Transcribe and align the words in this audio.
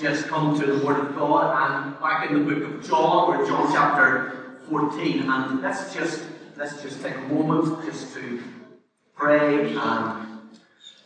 just 0.00 0.28
come 0.28 0.58
to 0.58 0.66
the 0.66 0.84
Word 0.84 0.98
of 0.98 1.14
God 1.14 1.84
and 1.84 2.00
back 2.00 2.30
in 2.30 2.38
the 2.38 2.54
book 2.54 2.74
of 2.74 2.88
John, 2.88 3.28
we're 3.28 3.46
John 3.46 3.70
chapter 3.70 4.56
14, 4.70 5.30
and 5.30 5.60
let's 5.60 5.92
just 5.92 6.24
let's 6.56 6.82
just 6.82 7.02
take 7.02 7.16
a 7.16 7.20
moment 7.20 7.84
just 7.84 8.14
to 8.14 8.42
pray 9.14 9.74
and 9.76 10.30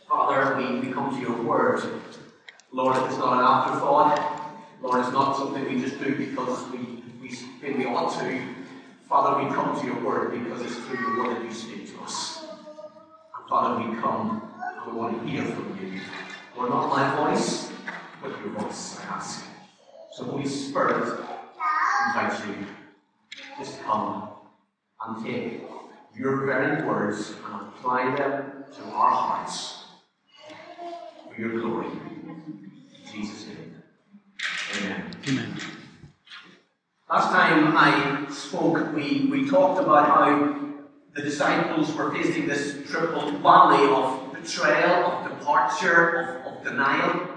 Father, 0.07 0.55
we, 0.55 0.79
we 0.79 0.93
come 0.93 1.13
to 1.13 1.19
your 1.19 1.41
word. 1.43 1.81
Lord, 2.71 2.95
it's 3.05 3.17
not 3.17 3.33
an 3.33 3.43
afterthought. 3.43 4.55
Lord, 4.81 4.99
it's 5.01 5.11
not 5.11 5.35
something 5.35 5.65
we 5.65 5.81
just 5.81 5.99
do 5.99 6.15
because 6.15 6.69
we, 6.69 7.03
we 7.21 7.29
think 7.29 7.77
we 7.77 7.85
ought 7.85 8.17
to. 8.19 8.41
Father, 9.09 9.43
we 9.43 9.53
come 9.53 9.77
to 9.79 9.85
your 9.85 9.99
word 10.03 10.31
because 10.31 10.61
it's 10.61 10.75
through 10.75 10.99
your 10.99 11.17
word 11.17 11.37
that 11.37 11.43
you 11.43 11.53
speak 11.53 11.93
to 11.93 12.03
us. 12.03 12.45
Father, 13.49 13.89
we 13.89 13.95
come 13.99 14.49
and 14.63 14.93
we 14.93 14.97
want 14.97 15.21
to 15.21 15.27
hear 15.27 15.43
from 15.43 15.77
you. 15.81 15.99
Lord, 16.55 16.69
not 16.69 16.89
my 16.89 17.31
voice, 17.33 17.71
your 18.29 18.59
voice, 18.59 18.99
I 18.99 19.15
ask. 19.15 19.45
So, 20.11 20.25
Holy 20.25 20.47
Spirit, 20.47 21.19
I 21.59 22.29
invite 22.29 22.47
you, 22.47 22.65
just 23.57 23.81
come 23.83 24.29
and 25.05 25.25
take 25.25 25.61
your 26.17 26.45
very 26.45 26.85
words 26.85 27.31
and 27.45 27.67
apply 27.67 28.15
them 28.15 28.63
to 28.75 28.83
our 28.83 29.11
hearts 29.11 29.85
for 31.27 31.41
your 31.41 31.59
glory. 31.59 31.87
In 31.87 33.11
Jesus' 33.11 33.47
name. 33.47 33.75
Amen. 34.77 35.03
Amen. 35.27 35.59
Last 37.09 37.31
time 37.31 37.77
I 37.77 38.31
spoke, 38.31 38.95
we, 38.95 39.27
we 39.31 39.49
talked 39.49 39.81
about 39.81 40.07
how 40.07 40.65
the 41.13 41.21
disciples 41.21 41.93
were 41.93 42.13
facing 42.13 42.47
this 42.47 42.79
triple 42.89 43.31
valley 43.39 43.87
of 43.93 44.33
betrayal, 44.33 45.05
of 45.05 45.29
departure, 45.29 46.41
of, 46.45 46.57
of 46.57 46.63
denial. 46.63 47.34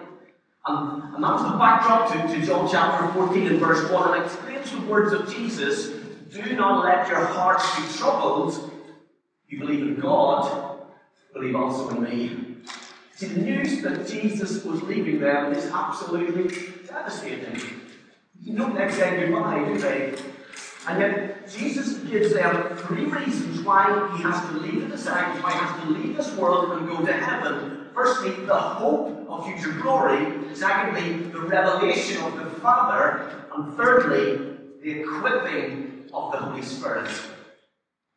And, 0.68 1.14
and 1.14 1.24
that 1.24 1.32
was 1.32 1.50
the 1.50 1.58
backdrop 1.58 2.12
to, 2.12 2.34
to 2.34 2.46
John 2.46 2.68
chapter 2.70 3.08
14 3.14 3.46
and 3.46 3.58
verse 3.58 3.90
1. 3.90 4.12
And 4.12 4.22
it 4.22 4.26
explains 4.26 4.70
the 4.70 4.80
words 4.82 5.12
of 5.12 5.32
Jesus 5.34 5.94
Do 6.30 6.54
not 6.56 6.84
let 6.84 7.08
your 7.08 7.24
hearts 7.24 7.74
be 7.76 7.98
troubled. 7.98 8.70
You 9.48 9.60
believe 9.60 9.80
in 9.80 9.96
God, 9.96 10.82
believe 11.32 11.56
also 11.56 11.88
in 11.90 12.02
me. 12.02 12.44
See, 13.14 13.28
the 13.28 13.40
news 13.40 13.82
that 13.82 14.06
Jesus 14.06 14.62
was 14.64 14.82
leaving 14.82 15.20
them 15.20 15.52
is 15.52 15.64
absolutely 15.72 16.86
devastating. 16.86 17.80
You 18.40 18.56
don't 18.56 18.76
say 18.92 19.26
goodbye, 19.26 19.64
do 19.64 19.78
they? 19.78 20.14
And 20.86 21.00
yet, 21.00 21.50
Jesus 21.50 21.98
gives 21.98 22.34
them 22.34 22.76
three 22.76 23.06
reasons 23.06 23.62
why 23.62 24.14
he 24.16 24.22
has 24.22 24.40
to 24.50 24.58
leave 24.58 24.82
the 24.82 24.96
disciples, 24.96 25.42
why 25.42 25.52
he 25.52 25.58
has 25.58 25.82
to 25.82 25.90
leave 25.90 26.16
this 26.16 26.34
world 26.36 26.78
and 26.78 26.88
go 26.88 27.04
to 27.04 27.12
heaven. 27.12 27.77
Firstly, 27.98 28.30
the 28.46 28.54
hope 28.54 29.28
of 29.28 29.44
future 29.44 29.72
glory. 29.72 30.54
Secondly, 30.54 31.30
the 31.32 31.40
revelation 31.40 32.22
of 32.22 32.36
the 32.36 32.48
Father. 32.60 33.28
And 33.52 33.76
thirdly, 33.76 34.56
the 34.80 35.00
equipping 35.00 36.08
of 36.14 36.30
the 36.30 36.38
Holy 36.38 36.62
Spirit. 36.62 37.10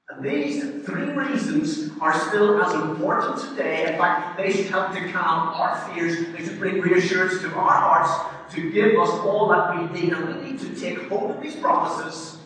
And 0.07 0.23
these 0.23 0.85
three 0.85 1.09
reasons 1.13 1.89
are 1.99 2.13
still 2.13 2.63
as 2.63 2.75
important 2.75 3.39
today. 3.39 3.91
In 3.91 3.97
fact, 3.97 4.37
they 4.37 4.51
should 4.51 4.67
help 4.67 4.93
to 4.93 5.11
calm 5.11 5.47
our 5.47 5.75
fears. 5.89 6.27
They 6.31 6.45
should 6.45 6.59
bring 6.59 6.79
reassurance 6.79 7.41
to 7.41 7.47
our 7.55 7.73
hearts 7.73 8.53
to 8.53 8.71
give 8.71 8.99
us 8.99 9.09
all 9.09 9.49
that 9.49 9.75
we 9.75 9.99
need. 9.99 10.13
And 10.13 10.27
we 10.27 10.51
need 10.51 10.59
to 10.59 10.75
take 10.79 11.09
hold 11.09 11.31
of 11.31 11.41
these 11.41 11.55
promises 11.55 12.37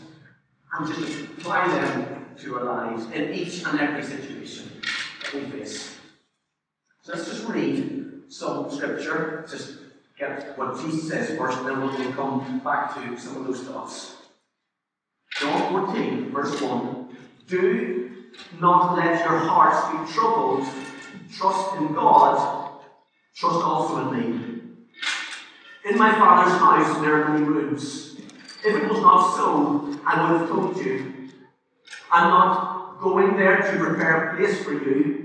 and 0.72 0.88
just 0.88 1.26
apply 1.32 1.68
them 1.68 2.28
to 2.38 2.60
our 2.60 2.64
lives 2.64 3.12
in 3.12 3.34
each 3.34 3.66
and 3.66 3.78
every 3.78 4.04
situation 4.04 4.72
that 5.22 5.34
we 5.34 5.42
face. 5.60 5.95
So 7.06 7.14
let's 7.14 7.28
just 7.28 7.48
read 7.48 8.24
some 8.30 8.72
scripture, 8.72 9.46
just 9.48 9.78
get 10.18 10.58
what 10.58 10.82
Jesus 10.82 11.08
says 11.08 11.38
first, 11.38 11.60
and 11.60 11.68
then 11.68 11.82
we'll 11.82 12.14
come 12.14 12.62
back 12.64 12.96
to 12.96 13.16
some 13.16 13.38
of 13.38 13.46
those 13.46 13.62
thoughts. 13.62 14.16
John 15.40 15.86
14, 15.86 16.32
verse 16.32 16.60
1. 16.60 17.18
Do 17.48 18.12
not 18.60 18.98
let 18.98 19.20
your 19.20 19.38
hearts 19.38 19.88
be 19.92 20.14
troubled. 20.16 20.68
Trust 21.32 21.76
in 21.76 21.94
God. 21.94 22.72
Trust 23.36 23.64
also 23.64 24.10
in 24.10 24.20
me. 24.20 24.62
In 25.88 26.00
my 26.00 26.12
Father's 26.12 26.58
house 26.58 27.02
there 27.02 27.22
are 27.22 27.34
many 27.34 27.46
rooms. 27.46 28.16
If 28.66 28.76
it 28.78 28.90
was 28.90 29.00
not 29.02 29.36
so, 29.36 30.00
I 30.08 30.32
would 30.32 30.40
have 30.40 30.50
told 30.50 30.78
you. 30.78 31.30
I'm 32.12 32.32
not 32.32 33.00
going 33.00 33.38
there 33.38 33.58
to 33.58 33.78
prepare 33.78 34.30
a 34.30 34.38
place 34.38 34.64
for 34.64 34.74
you. 34.74 35.25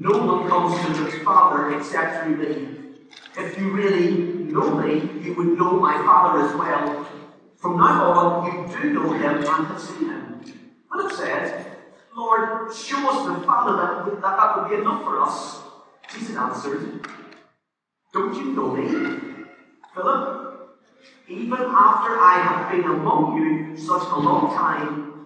No 0.00 0.10
one 0.10 0.48
comes 0.48 0.80
to 0.86 1.02
the 1.02 1.24
Father 1.24 1.76
except 1.76 2.22
through 2.22 2.36
me. 2.36 2.68
If 3.36 3.58
you 3.58 3.72
really 3.72 4.44
know 4.44 4.78
me, 4.78 5.10
you 5.24 5.34
would 5.34 5.58
know 5.58 5.72
my 5.72 5.94
Father 5.94 6.46
as 6.46 6.54
well. 6.54 7.08
From 7.56 7.78
now 7.78 8.12
on, 8.12 8.46
you 8.46 8.76
do 8.76 8.92
know 8.92 9.12
him 9.12 9.38
and 9.38 9.66
have 9.66 9.80
seen 9.80 10.08
him. 10.08 10.44
Philip 10.92 11.12
said, 11.12 11.66
Lord, 12.16 12.72
show 12.72 13.10
us 13.10 13.26
the 13.26 13.44
Father, 13.44 13.76
that, 13.76 14.22
that, 14.22 14.36
that 14.36 14.56
would 14.56 14.68
be 14.70 14.76
enough 14.76 15.02
for 15.02 15.20
us. 15.20 15.62
Jesus 16.08 16.36
answered, 16.36 17.00
Don't 18.12 18.36
you 18.36 18.52
know 18.52 18.76
me, 18.76 19.44
Philip? 19.94 20.78
Even 21.26 21.58
after 21.58 22.16
I 22.16 22.38
have 22.38 22.70
been 22.70 22.88
among 22.88 23.36
you 23.36 23.76
such 23.76 24.04
a 24.04 24.16
long 24.16 24.54
time, 24.54 25.17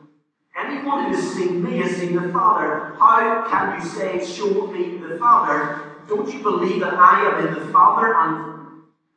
anyone 0.57 1.05
who 1.05 1.11
has 1.13 1.33
seen 1.33 1.63
me 1.63 1.79
has 1.79 1.97
seen 1.97 2.17
the 2.17 2.31
Father. 2.31 2.93
How 2.99 3.45
can 3.49 3.75
you 3.75 3.85
say, 3.85 4.25
Show 4.25 4.67
me 4.67 4.97
the 4.97 5.17
Father? 5.17 5.77
Don't 6.07 6.33
you 6.33 6.43
believe 6.43 6.81
that 6.81 6.95
I 6.99 7.21
am 7.23 7.47
in 7.47 7.55
the 7.61 7.67
Father 7.67 8.15
and 8.15 8.69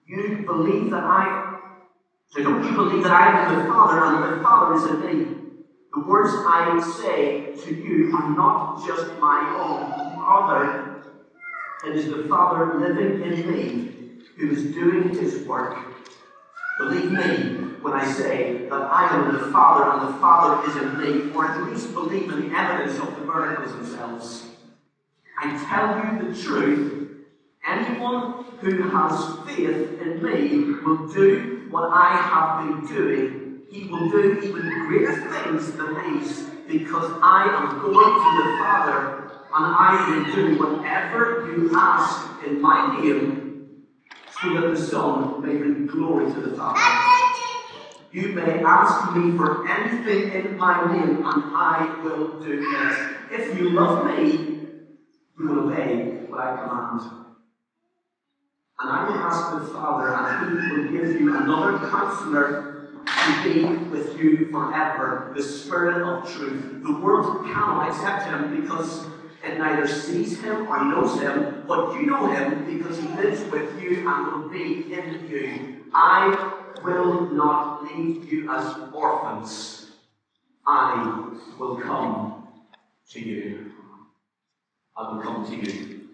you 0.05 0.45
believe 0.45 0.91
that 0.91 1.03
I. 1.03 1.57
So 2.27 2.43
don't 2.43 2.63
you 2.63 2.73
believe 2.75 3.03
that 3.03 3.11
I 3.11 3.27
am 3.29 3.49
in 3.49 3.59
the 3.59 3.65
Father 3.65 3.99
and 3.99 4.37
the 4.37 4.41
Father 4.41 4.73
is 4.75 4.85
in 4.85 4.99
me? 4.99 5.35
The 5.93 5.99
words 6.01 6.35
I 6.45 6.77
say 6.79 7.53
to 7.63 7.73
you 7.73 8.13
are 8.15 8.35
not 8.35 8.83
just 8.85 9.17
my 9.19 9.39
own. 9.55 10.19
Rather, 10.19 10.91
it 11.85 11.95
is 11.95 12.09
the 12.09 12.25
Father 12.27 12.75
living 12.75 13.21
in 13.21 13.47
me 13.47 13.89
who 14.35 14.51
is 14.51 14.63
doing 14.65 15.13
his 15.13 15.45
work. 15.45 15.73
Believe 16.79 17.11
me 17.11 17.53
when 17.81 17.93
I 17.93 18.05
say 18.05 18.59
that 18.69 18.81
I 18.91 19.05
am 19.15 19.31
the 19.31 19.39
Father 19.39 19.85
and 19.91 20.01
the 20.01 20.13
Father 20.19 20.57
is 20.67 20.75
in 20.77 20.97
me, 20.97 21.23
or 21.35 21.45
at 21.45 21.63
least 21.63 21.93
believe 21.93 22.31
in 22.31 22.49
the 22.49 22.55
evidence 22.55 22.99
of 22.99 23.15
the 23.15 23.21
miracles 23.21 23.73
themselves. 23.75 24.43
I 25.37 25.51
tell 25.69 25.99
you 25.99 26.17
the 26.17 26.35
truth. 26.37 26.93
Anyone 27.65 28.31
who 28.61 28.81
has 28.81 29.25
faith 29.45 29.99
in 30.01 30.23
me 30.23 30.65
will 30.83 31.05
do 31.07 31.47
what 31.69 31.89
I 31.93 32.15
have 32.15 32.57
been 32.57 32.83
doing 32.83 33.41
he 33.69 33.85
will 33.87 34.09
do 34.09 34.39
even 34.41 34.69
greater 34.85 35.13
things 35.13 35.73
than 35.73 35.95
these 36.03 36.45
because 36.67 37.11
I 37.21 37.49
am 37.49 37.69
going 37.79 38.15
to 38.15 38.43
the 38.43 38.49
Father 38.59 39.09
and 39.55 39.65
I 39.67 39.91
will 40.07 40.23
do 40.53 40.59
whatever 40.59 41.35
you 41.45 41.71
ask 41.75 42.23
in 42.45 42.61
my 42.61 42.81
name 42.81 43.44
that 44.53 44.69
the 44.69 44.77
Son 44.77 45.41
may 45.41 45.57
bring 45.57 45.87
glory 45.87 46.31
to 46.31 46.39
the 46.41 46.55
Father. 46.55 46.79
You 48.11 48.29
may 48.29 48.63
ask 48.63 49.13
me 49.15 49.35
for 49.35 49.67
anything 49.67 50.31
in 50.31 50.57
my 50.57 50.85
name 50.93 51.17
and 51.17 51.43
I 51.53 51.99
will 52.03 52.39
do 52.39 52.63
it. 52.63 53.31
If 53.31 53.57
you 53.57 53.71
love 53.71 54.05
me, 54.05 54.67
you 55.37 55.47
will 55.47 55.67
obey 55.67 56.25
what 56.27 56.39
I 56.39 56.55
command. 56.55 57.01
And 58.79 58.89
I 58.89 59.05
will 59.05 59.15
ask 59.15 59.51
the 59.51 59.65
Father, 59.73 60.09
and 60.13 60.61
he 60.61 60.71
will 60.71 60.91
give 60.91 61.19
you 61.19 61.35
another 61.35 61.77
counselor 61.89 62.91
to 63.05 63.43
be 63.43 63.63
with 63.89 64.17
you 64.17 64.49
forever, 64.51 65.31
the 65.33 65.41
Spirit 65.41 66.01
of 66.03 66.29
truth. 66.29 66.83
The 66.83 66.91
world 66.91 67.45
cannot 67.45 67.89
accept 67.89 68.23
him 68.27 68.61
because 68.61 69.07
it 69.45 69.57
neither 69.57 69.87
sees 69.87 70.41
him 70.41 70.67
or 70.67 70.83
knows 70.85 71.19
him, 71.19 71.63
but 71.67 71.93
you 71.93 72.05
know 72.05 72.27
him 72.27 72.65
because 72.65 72.99
he 72.99 73.07
lives 73.09 73.43
with 73.51 73.81
you 73.81 74.07
and 74.09 74.27
will 74.31 74.49
be 74.49 74.93
in 74.93 75.27
you. 75.29 75.85
I 75.93 76.53
will 76.83 77.31
not 77.31 77.83
leave 77.83 78.31
you 78.31 78.51
as 78.51 78.75
orphans. 78.93 79.91
I 80.67 81.29
will 81.59 81.77
come 81.77 82.47
to 83.11 83.19
you. 83.19 83.71
I 84.97 85.11
will 85.11 85.21
come 85.21 85.45
to 85.45 85.55
you. 85.55 86.09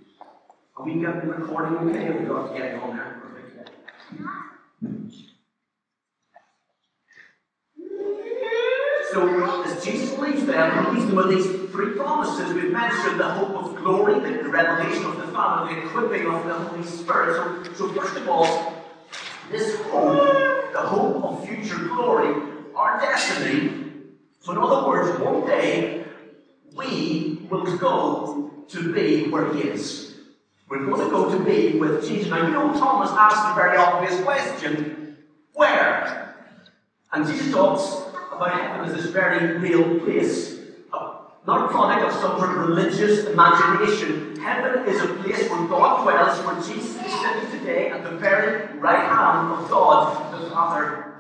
Are 0.76 0.86
we 0.86 1.02
got 1.02 1.22
the 1.22 1.28
recording 1.28 1.90
okay? 1.90 2.06
Have 2.06 2.28
got 2.28 2.48
to 2.48 2.58
get 2.58 2.74
it 2.74 2.84
on 2.84 2.98
there? 2.98 3.22
Perfect. 4.82 5.31
So, 9.12 9.64
as 9.66 9.84
Jesus 9.84 10.18
leaves 10.20 10.46
them, 10.46 10.86
he 10.86 10.92
leaves 10.92 11.08
them 11.08 11.16
with 11.18 11.30
these 11.30 11.70
three 11.72 11.96
promises. 11.96 12.54
We've 12.54 12.72
mentioned 12.72 13.20
the 13.20 13.30
hope 13.30 13.50
of 13.50 13.76
glory, 13.76 14.14
the, 14.22 14.48
revelation 14.48 15.06
of 15.06 15.18
the 15.18 15.28
Father, 15.28 15.76
the 15.76 15.86
equipping 15.86 16.28
of 16.28 16.46
the 16.46 16.54
Holy 16.54 16.84
Spirit. 16.84 17.36
So, 17.36 17.74
so 17.74 17.94
first 17.94 18.16
of 18.16 18.30
all, 18.30 18.74
this 19.50 19.76
hope, 19.82 20.72
the 20.72 20.80
hope 20.80 21.24
of 21.26 21.46
future 21.46 21.78
glory, 21.90 22.42
our 22.74 23.02
destiny. 23.02 23.92
So, 24.40 24.54
in 24.54 24.58
other 24.60 24.88
words, 24.88 25.20
one 25.20 25.46
day 25.46 26.06
we 26.74 27.46
will 27.50 27.78
go 27.78 28.50
to 28.70 28.94
be 28.94 29.30
where 29.30 29.54
He 29.54 29.64
is. 29.64 30.16
We're 30.70 30.86
going 30.86 31.04
to 31.04 31.10
go 31.10 31.38
to 31.38 31.44
be 31.44 31.78
with 31.78 32.08
Jesus. 32.08 32.30
Now, 32.30 32.48
you 32.48 32.54
know, 32.54 32.72
Thomas 32.80 33.10
asked 33.12 33.52
a 33.52 33.56
very 33.56 33.76
obvious 33.76 34.22
question 34.22 35.18
where? 35.52 36.34
And 37.12 37.28
Jesus 37.28 37.52
talks 37.52 38.11
heaven 38.50 38.90
as 38.90 38.96
this 38.96 39.12
very 39.12 39.58
real 39.58 40.00
place. 40.00 40.60
Not 41.46 41.66
a 41.66 41.68
product 41.70 42.06
of 42.06 42.14
some 42.22 42.38
sort 42.38 42.52
of 42.52 42.58
religious 42.70 43.26
imagination. 43.26 44.40
Heaven 44.40 44.88
is 44.88 45.02
a 45.02 45.08
place 45.16 45.50
where 45.50 45.68
God 45.68 46.04
dwells, 46.04 46.38
where 46.46 46.56
Jesus 46.56 47.04
is 47.04 47.20
sitting 47.20 47.60
today 47.60 47.90
at 47.90 48.04
the 48.04 48.12
very 48.12 48.78
right 48.78 49.00
hand 49.00 49.52
of 49.52 49.68
God 49.68 50.40
the 50.40 50.50
Father. 50.52 51.16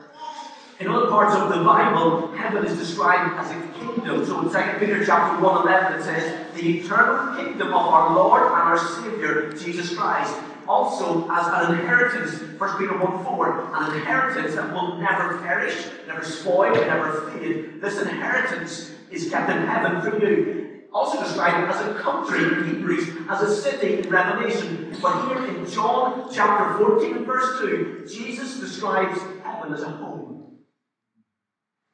In 0.79 0.87
other 0.87 1.09
parts 1.09 1.35
of 1.35 1.49
the 1.49 1.63
Bible, 1.63 2.31
heaven 2.33 2.65
is 2.65 2.77
described 2.77 3.39
as 3.39 3.49
a 3.49 3.79
kingdom. 3.79 4.23
So 4.25 4.41
in 4.41 4.51
2 4.51 4.79
Peter 4.79 5.03
chapter 5.03 5.43
1 5.43 5.61
11 5.67 5.99
it 5.99 6.03
says, 6.03 6.53
the 6.53 6.79
eternal 6.79 7.35
kingdom 7.35 7.69
of 7.69 7.73
our 7.73 8.15
Lord 8.15 8.43
and 8.43 8.53
our 8.53 8.77
Saviour, 8.77 9.53
Jesus 9.53 9.95
Christ. 9.95 10.35
Also 10.67 11.29
as 11.29 11.69
an 11.69 11.79
inheritance, 11.79 12.41
1 12.59 12.77
Peter 12.77 12.97
1 12.97 13.23
4, 13.23 13.71
an 13.73 13.95
inheritance 13.95 14.55
that 14.55 14.73
will 14.73 14.97
never 14.97 15.39
perish, 15.39 15.87
never 16.07 16.23
spoil, 16.23 16.73
never 16.73 17.31
fade. 17.31 17.81
This 17.81 18.01
inheritance 18.01 18.91
is 19.09 19.29
kept 19.29 19.49
in 19.49 19.65
heaven 19.67 20.01
for 20.01 20.19
you. 20.23 20.81
Also 20.93 21.23
described 21.23 21.71
as 21.73 21.87
a 21.87 21.93
country 21.99 22.43
in 22.43 22.75
Hebrews, 22.75 23.09
as 23.29 23.41
a 23.41 23.55
city 23.55 23.99
in 23.99 24.09
Revelation. 24.09 24.95
But 25.01 25.27
here 25.27 25.45
in 25.55 25.69
John 25.69 26.29
chapter 26.31 26.77
14 26.83 27.25
verse 27.25 27.59
2, 27.59 28.05
Jesus 28.07 28.59
describes 28.59 29.19
heaven 29.43 29.73
as 29.73 29.83
a 29.83 29.89
home. 29.89 30.59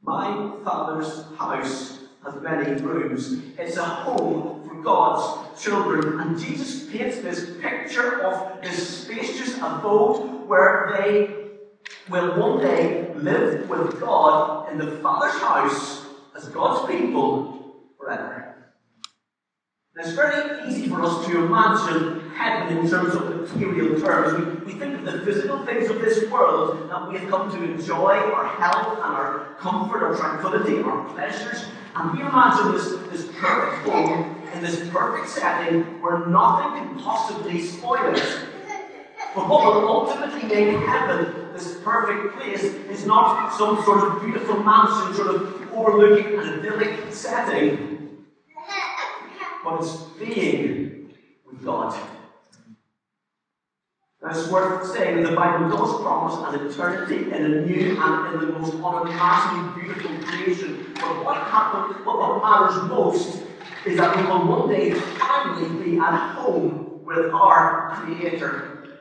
My 0.02 0.52
Father's 0.64 1.26
house 1.38 2.07
has 2.28 2.42
many 2.42 2.82
rooms. 2.82 3.42
It's 3.58 3.78
a 3.78 3.84
home 3.84 4.68
for 4.68 4.82
God's 4.82 5.62
children. 5.62 6.20
And 6.20 6.40
Jesus 6.40 6.90
paints 6.92 7.20
this 7.20 7.52
picture 7.62 8.22
of 8.24 8.62
this 8.62 9.04
spacious 9.04 9.58
abode 9.58 10.48
where 10.48 10.96
they 10.98 11.36
will 12.10 12.40
one 12.40 12.62
day 12.62 13.14
live 13.16 13.70
with 13.70 14.00
God 14.00 14.72
in 14.72 14.78
the 14.78 14.98
Father's 14.98 15.40
house 15.42 16.06
as 16.36 16.50
God's 16.50 16.92
people 16.92 17.76
forever. 17.98 18.44
it's 19.96 20.12
very 20.12 20.70
easy 20.70 20.88
for 20.88 21.02
us 21.02 21.26
to 21.26 21.46
imagine 21.46 22.30
heaven 22.32 22.78
in 22.78 22.90
terms 22.90 23.16
of 23.16 23.36
material 23.36 24.00
terms. 24.00 24.38
We, 24.38 24.74
we 24.74 24.80
think 24.80 24.94
of 25.00 25.06
the 25.06 25.26
physical 25.26 25.66
things 25.66 25.90
of 25.90 26.02
this 26.02 26.30
world 26.30 26.90
that 26.90 27.10
we 27.10 27.18
have 27.18 27.30
come 27.30 27.50
to 27.52 27.64
enjoy, 27.64 28.14
our 28.14 28.48
health 28.48 28.94
and 28.98 29.16
our 29.16 29.56
comfort, 29.60 30.04
our 30.04 30.16
tranquility, 30.16 30.82
our 30.82 31.04
pleasures. 31.14 31.66
And 32.00 32.14
we 32.14 32.22
imagine 32.22 32.74
this, 32.74 32.92
this 33.12 33.36
perfect 33.38 33.90
home 33.90 34.36
in 34.54 34.62
this 34.62 34.88
perfect 34.90 35.30
setting 35.30 36.00
where 36.00 36.28
nothing 36.28 36.84
can 36.84 37.00
possibly 37.00 37.60
spoil 37.60 38.14
it. 38.14 38.40
But 39.34 39.50
what 39.50 39.66
will 39.66 39.88
ultimately 39.88 40.44
make 40.44 40.78
heaven 40.86 41.48
this 41.54 41.80
perfect 41.84 42.38
place 42.38 42.64
is 42.64 43.06
not 43.08 43.52
some 43.54 43.84
sort 43.84 44.04
of 44.04 44.22
beautiful 44.22 44.62
mansion, 44.64 45.16
sort 45.16 45.36
of 45.36 45.74
overlooking 45.74 46.38
an 46.38 46.60
idyllic 46.60 47.12
setting, 47.12 48.26
but 49.64 49.82
it's 49.82 49.96
being 50.20 51.10
with 51.48 51.66
God. 51.66 52.00
Now 54.22 54.30
it's 54.30 54.48
worth 54.50 54.92
saying 54.92 55.24
that 55.24 55.30
the 55.30 55.36
Bible 55.36 55.70
does 55.70 56.02
promise 56.02 56.54
an 56.54 56.68
eternity 56.68 57.32
in 57.32 57.46
a 57.46 57.66
new 57.66 58.00
and 58.00 58.34
in 58.34 58.40
the 58.40 58.60
most 58.60 58.76
unimaginably 58.76 59.84
beautiful 59.84 60.27
what 62.04 62.20
what 62.20 62.42
matters 62.42 62.90
most 62.90 63.44
is 63.86 63.98
that 63.98 64.16
we 64.16 64.24
will 64.24 64.46
one 64.46 64.70
day 64.70 64.92
finally 64.94 65.84
be 65.84 65.98
at 65.98 66.36
home 66.36 67.02
with 67.06 67.34
our 67.34 67.92
Creator. 67.96 69.00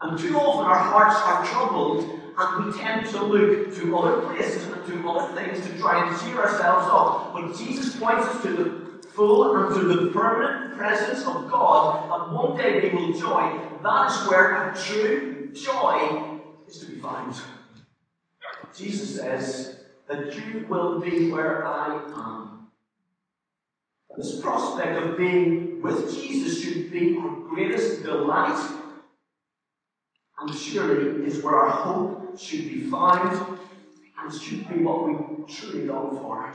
And 0.00 0.18
too 0.18 0.36
often 0.38 0.66
our 0.66 0.78
hearts 0.78 1.16
are 1.22 1.44
troubled 1.44 2.08
and 2.38 2.66
we 2.66 2.78
tend 2.78 3.06
to 3.06 3.24
look 3.24 3.74
to 3.74 3.96
other 3.96 4.20
places 4.26 4.64
and 4.64 4.86
to 4.86 5.08
other 5.08 5.34
things 5.34 5.66
to 5.66 5.78
try 5.78 6.06
and 6.06 6.20
cheer 6.20 6.38
ourselves 6.38 6.86
up. 6.90 7.32
But 7.32 7.56
Jesus 7.56 7.96
points 7.96 8.26
us 8.26 8.42
to 8.42 8.50
the 8.50 9.08
full 9.08 9.56
and 9.56 9.74
to 9.74 9.82
the 9.84 10.10
permanent 10.10 10.76
presence 10.76 11.26
of 11.26 11.50
God, 11.50 12.10
and 12.12 12.36
one 12.36 12.56
day 12.58 12.80
we 12.80 12.94
will 12.94 13.18
join. 13.18 13.82
That 13.82 14.10
is 14.10 14.28
where 14.28 14.70
a 14.70 14.76
true 14.76 15.50
joy 15.54 16.38
is 16.68 16.78
to 16.80 16.86
be 16.86 17.00
found. 17.00 17.40
Jesus 18.76 19.16
says 19.16 19.85
that 20.08 20.34
you 20.36 20.66
will 20.68 21.00
be 21.00 21.30
where 21.30 21.66
I 21.66 22.00
am. 22.14 22.68
This 24.16 24.40
prospect 24.40 25.02
of 25.02 25.16
being 25.16 25.82
with 25.82 26.14
Jesus 26.14 26.62
should 26.62 26.90
be 26.90 27.18
our 27.18 27.36
greatest 27.48 28.02
delight, 28.02 28.58
and 30.40 30.54
surely 30.54 31.26
is 31.26 31.42
where 31.42 31.56
our 31.56 31.70
hope 31.70 32.38
should 32.38 32.68
be 32.68 32.82
found, 32.82 33.58
and 34.18 34.32
should 34.32 34.68
be 34.68 34.82
what 34.82 35.06
we 35.06 35.52
truly 35.52 35.84
long 35.86 36.16
for. 36.16 36.54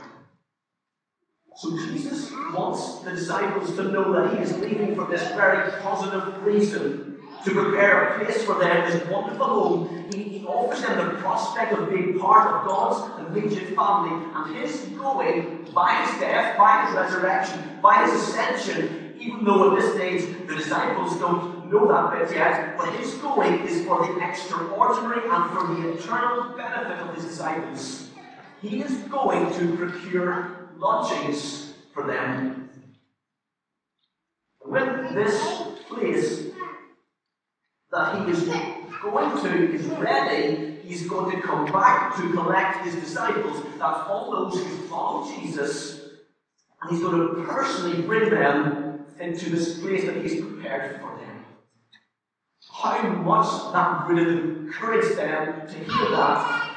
So 1.54 1.76
Jesus 1.76 2.32
wants 2.54 3.00
the 3.00 3.10
disciples 3.10 3.76
to 3.76 3.84
know 3.84 4.12
that 4.12 4.34
he 4.34 4.42
is 4.42 4.56
leaving 4.58 4.94
for 4.94 5.06
this 5.06 5.22
very 5.32 5.70
positive 5.82 6.42
reason 6.42 7.11
to 7.44 7.50
prepare 7.50 8.04
a 8.04 8.24
place 8.24 8.44
for 8.44 8.58
them, 8.58 8.90
this 8.90 9.08
wonderful 9.08 9.46
home. 9.46 10.10
He, 10.12 10.22
he 10.22 10.46
offers 10.46 10.82
them 10.82 10.98
the 10.98 11.20
prospect 11.20 11.72
of 11.72 11.90
being 11.90 12.18
part 12.18 12.54
of 12.54 12.66
God's 12.66 13.26
immediate 13.26 13.74
family, 13.74 14.24
and 14.34 14.56
his 14.56 14.80
going 14.96 15.66
by 15.74 15.94
his 16.04 16.20
death, 16.20 16.56
by 16.56 16.86
his 16.86 16.94
resurrection, 16.94 17.78
by 17.82 18.04
his 18.04 18.22
ascension, 18.22 19.14
even 19.18 19.44
though 19.44 19.72
at 19.72 19.80
this 19.80 19.94
stage 19.94 20.46
the 20.46 20.54
disciples 20.54 21.18
don't 21.18 21.70
know 21.70 21.88
that 21.88 22.28
bit 22.28 22.36
yet, 22.36 22.76
but 22.76 22.94
his 22.94 23.14
going 23.14 23.66
is 23.66 23.84
for 23.84 24.06
the 24.06 24.20
extraordinary 24.20 25.22
and 25.28 25.50
for 25.50 25.74
the 25.74 25.92
eternal 25.92 26.56
benefit 26.56 26.98
of 26.98 27.14
his 27.14 27.24
disciples. 27.24 28.10
He 28.60 28.82
is 28.82 28.92
going 29.08 29.52
to 29.54 29.76
procure 29.76 30.68
lodgings 30.76 31.72
for 31.92 32.06
them. 32.06 32.68
When 34.60 35.14
this 35.14 35.62
place 35.88 36.51
that 37.92 38.24
he 38.24 38.32
is 38.32 38.44
going 39.02 39.42
to 39.42 39.74
is 39.74 39.86
ready, 39.86 40.78
he's 40.82 41.06
going 41.08 41.36
to 41.36 41.42
come 41.42 41.66
back 41.66 42.16
to 42.16 42.32
collect 42.32 42.84
his 42.84 42.94
disciples. 42.96 43.62
That's 43.78 44.08
all 44.08 44.30
those 44.30 44.64
who 44.64 44.76
follow 44.88 45.30
Jesus. 45.30 46.00
And 46.80 46.90
he's 46.90 47.00
going 47.00 47.36
to 47.36 47.44
personally 47.44 48.02
bring 48.02 48.30
them 48.30 49.04
into 49.20 49.50
this 49.50 49.78
place 49.80 50.04
that 50.06 50.16
he's 50.16 50.40
prepared 50.40 51.00
for 51.00 51.18
them. 51.18 51.44
How 52.72 53.08
much 53.08 53.72
that 53.72 54.08
would 54.08 54.18
have 54.18 54.28
encouraged 54.28 55.16
them 55.16 55.68
to 55.68 55.74
hear 55.74 56.10
that 56.10 56.72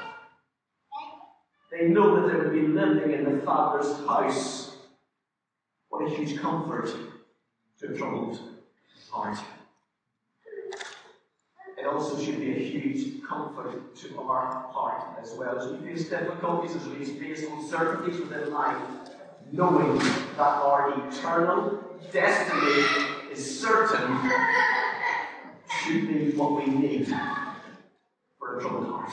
they 1.72 1.90
know 1.90 2.22
that 2.22 2.32
they 2.32 2.40
would 2.40 2.54
be 2.54 2.68
living 2.68 3.12
in 3.12 3.24
the 3.26 3.42
Father's 3.42 3.98
house. 4.08 4.78
What 5.90 6.06
a 6.06 6.10
huge 6.10 6.40
comfort 6.40 6.90
to 7.80 7.94
a 7.94 7.98
troubled 7.98 8.40
heart. 9.12 9.40
It 11.86 11.90
also 11.90 12.20
should 12.20 12.40
be 12.40 12.50
a 12.50 12.58
huge 12.58 13.24
comfort 13.24 13.96
to 13.98 14.20
our 14.20 14.68
heart 14.74 15.20
as 15.22 15.36
well. 15.38 15.60
As 15.60 15.72
we 15.72 15.88
face 15.88 16.10
difficulties, 16.10 16.76
as 16.76 16.88
we 16.88 17.06
face 17.06 17.44
uncertainties 17.44 18.20
within 18.22 18.52
life, 18.52 18.82
knowing 19.52 20.00
that 20.00 20.40
our 20.40 21.08
eternal 21.08 21.84
destiny 22.12 22.86
is 23.32 23.62
certain 23.62 24.32
should 25.84 26.08
be 26.08 26.32
what 26.36 26.66
we 26.66 26.74
need 26.74 27.08
for 28.40 28.58
a 28.58 28.62
troubled 28.62 28.88
heart. 28.88 29.12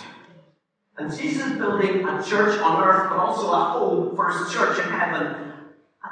And 0.97 1.15
Jesus 1.15 1.49
is 1.49 1.59
building 1.59 2.09
a 2.09 2.23
church 2.23 2.59
on 2.59 2.83
earth, 2.83 3.11
but 3.11 3.19
also 3.19 3.53
a 3.53 3.65
home 3.65 4.17
for 4.17 4.31
his 4.31 4.51
church 4.51 4.79
in 4.79 4.91
heaven. 4.91 5.53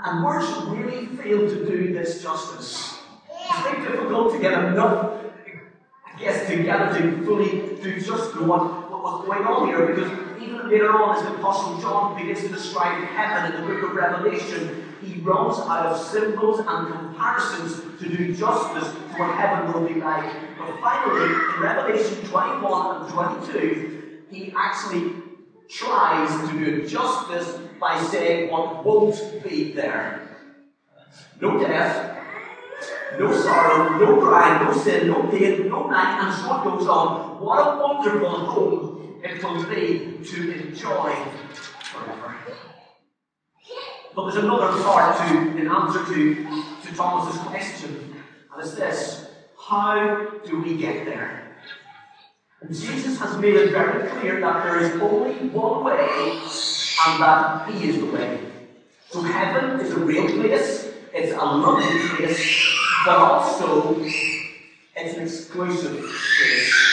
And 0.05 0.23
words 0.23 0.47
really 0.67 1.07
fail 1.07 1.39
to 1.39 1.65
do 1.65 1.95
this 1.95 2.23
justice. 2.23 2.99
It's 3.31 3.63
very 3.63 3.81
difficult 3.81 4.35
to 4.35 4.39
get 4.39 4.63
enough, 4.63 5.20
I 6.21 6.23
guess, 6.23 6.47
together 6.51 6.99
to 6.99 7.25
fully 7.25 7.49
to 7.81 8.45
what, 8.45 8.91
what 8.91 9.03
was 9.03 9.27
going 9.27 9.47
on 9.47 9.69
here, 9.69 9.87
because 9.87 10.11
even 10.43 10.69
later 10.69 10.93
on, 10.93 11.17
as 11.17 11.23
the 11.23 11.35
Apostle 11.37 11.81
John 11.81 12.15
begins 12.15 12.43
to 12.43 12.49
describe 12.49 13.03
heaven 13.05 13.55
in 13.55 13.61
the 13.63 13.67
book 13.67 13.91
of 13.91 13.97
Revelation, 13.97 14.85
he 15.03 15.19
runs 15.21 15.59
out 15.61 15.87
of 15.87 15.99
symbols 15.99 16.59
and 16.59 16.93
comparisons 16.93 17.99
to 18.01 18.09
do 18.15 18.35
justice 18.35 18.93
to 18.93 19.19
what 19.19 19.35
heaven 19.35 19.73
will 19.73 19.89
be 19.89 19.99
like. 19.99 20.59
But 20.59 20.79
finally, 20.83 21.25
in 21.25 21.63
Revelation 21.63 22.27
21 22.27 23.03
and 23.03 23.15
22, 23.15 24.03
he 24.31 24.53
actually 24.55 25.15
tries 25.71 26.51
to 26.51 26.59
do 26.59 26.87
justice 26.87 27.61
by 27.81 27.99
saying 27.99 28.51
what 28.51 28.85
won't 28.85 29.43
be 29.43 29.73
there. 29.73 30.21
No 31.41 31.59
death, 31.59 32.20
no 33.19 33.33
sorrow, 33.33 33.99
no 33.99 34.21
crying, 34.21 34.65
no 34.65 34.73
sin, 34.73 35.09
no 35.09 35.27
pain, 35.29 35.69
no 35.69 35.87
night, 35.89 36.25
and 36.25 36.35
so 36.35 36.61
it 36.61 36.65
goes 36.65 36.87
on. 36.87 37.41
What 37.41 37.59
a 37.59 37.79
wonderful 37.81 38.29
home 38.29 39.21
it 39.23 39.43
will 39.43 39.65
be 39.65 40.19
to 40.25 40.53
enjoy 40.53 41.15
forever. 41.83 42.37
But 44.15 44.23
there's 44.25 44.45
another 44.45 44.83
part 44.83 45.17
to, 45.19 45.57
in 45.57 45.69
answer 45.69 46.05
to, 46.05 46.35
to 46.83 46.95
Thomas's 46.95 47.41
question, 47.43 48.15
and 48.53 48.63
it's 48.63 48.75
this 48.75 49.31
How 49.59 50.41
do 50.45 50.63
we 50.63 50.77
get 50.77 51.05
there? 51.05 51.57
Jesus 52.71 53.19
has 53.21 53.39
made 53.39 53.55
it 53.55 53.71
very 53.71 54.09
clear 54.09 54.41
that 54.41 54.65
there 54.65 54.81
is 54.81 55.01
only 55.01 55.33
one 55.49 55.85
way, 55.85 56.39
and 57.07 57.23
that 57.23 57.69
He 57.69 57.89
is 57.89 58.01
the 58.01 58.07
way. 58.07 58.41
So 59.09 59.23
heaven 59.23 59.81
is 59.81 59.93
a 59.93 59.99
real 59.99 60.27
place, 60.29 60.93
it's 61.13 61.33
a 61.33 61.45
lovely 61.45 62.09
place, 62.17 62.70
but 63.05 63.17
also 63.17 63.97
it's 64.03 65.17
an 65.17 65.23
exclusive 65.23 65.99
place. 65.99 66.91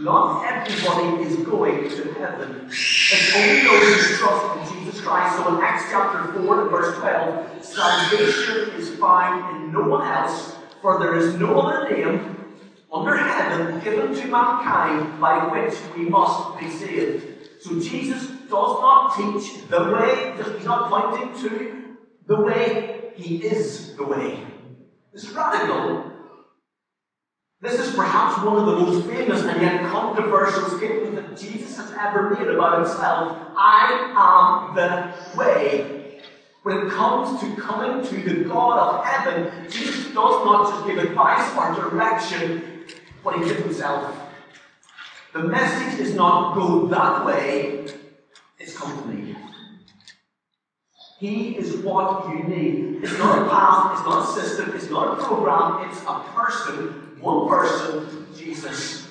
Not 0.00 0.44
everybody 0.44 1.22
is 1.24 1.36
going 1.44 1.90
to 1.90 2.12
heaven. 2.14 2.66
It's 2.68 3.36
only 3.36 3.62
those 3.62 4.06
who 4.06 4.16
trust 4.16 4.72
in 4.72 4.78
Jesus 4.78 5.00
Christ. 5.02 5.36
So 5.36 5.54
in 5.54 5.62
Acts 5.62 5.84
chapter 5.90 6.32
4 6.40 6.62
and 6.62 6.70
verse 6.70 6.96
12, 6.98 7.64
salvation 7.64 8.70
is 8.80 8.90
found 8.96 9.56
in 9.56 9.72
no 9.72 9.82
one 9.88 10.06
else, 10.06 10.56
for 10.80 10.98
there 10.98 11.16
is 11.16 11.34
no 11.34 11.60
other 11.60 11.90
name 11.90 12.36
under 12.92 13.16
heaven 13.16 13.80
given 13.80 14.14
to 14.14 14.26
mankind 14.28 15.20
by 15.20 15.46
which 15.46 15.74
we 15.96 16.08
must 16.08 16.58
be 16.58 16.70
saved. 16.70 17.26
So 17.60 17.78
Jesus 17.78 18.26
does 18.26 18.50
not 18.50 19.14
teach 19.16 19.68
the 19.68 19.84
way, 19.92 20.34
he's 20.56 20.64
not 20.64 20.90
pointing 20.90 21.40
to 21.42 21.96
the 22.26 22.40
way, 22.40 23.12
he 23.16 23.36
is 23.44 23.94
the 23.96 24.04
way. 24.04 24.49
This 25.12 25.24
is 25.24 25.30
radical. 25.30 26.12
This 27.60 27.80
is 27.80 27.94
perhaps 27.94 28.42
one 28.44 28.56
of 28.56 28.66
the 28.66 28.76
most 28.76 29.06
famous 29.06 29.42
and 29.42 29.60
yet 29.60 29.90
controversial 29.90 30.78
statements 30.78 31.16
that 31.16 31.36
Jesus 31.36 31.76
has 31.76 31.92
ever 31.98 32.30
made 32.30 32.48
about 32.48 32.78
himself. 32.78 33.36
I 33.56 34.70
am 34.70 34.74
the 34.74 35.38
way. 35.38 36.22
When 36.62 36.86
it 36.86 36.90
comes 36.90 37.40
to 37.40 37.56
coming 37.56 38.06
to 38.06 38.16
the 38.22 38.44
God 38.44 38.78
of 38.78 39.04
heaven, 39.04 39.68
Jesus 39.68 40.06
does 40.06 40.14
not 40.14 40.70
just 40.70 40.86
give 40.86 40.98
advice 40.98 41.56
or 41.56 41.90
direction, 41.90 42.84
but 43.24 43.36
he 43.36 43.44
gives 43.44 43.62
himself. 43.62 44.14
The 45.32 45.42
message 45.42 46.00
is 46.00 46.14
not 46.14 46.54
go 46.54 46.86
that 46.86 47.24
way, 47.24 47.86
it's 48.58 48.76
come 48.76 49.02
to 49.02 49.08
me. 49.08 49.36
He 51.20 51.50
is 51.58 51.76
what 51.76 52.30
you 52.30 52.44
need. 52.44 53.04
It's 53.04 53.18
not 53.18 53.46
a 53.46 53.50
path, 53.50 53.98
it's 53.98 54.08
not 54.08 54.26
a 54.26 54.40
system, 54.40 54.72
it's 54.74 54.88
not 54.88 55.20
a 55.20 55.22
program, 55.22 55.90
it's 55.90 56.00
a 56.00 56.24
person, 56.34 57.20
one 57.20 57.46
person, 57.46 58.26
Jesus. 58.34 59.06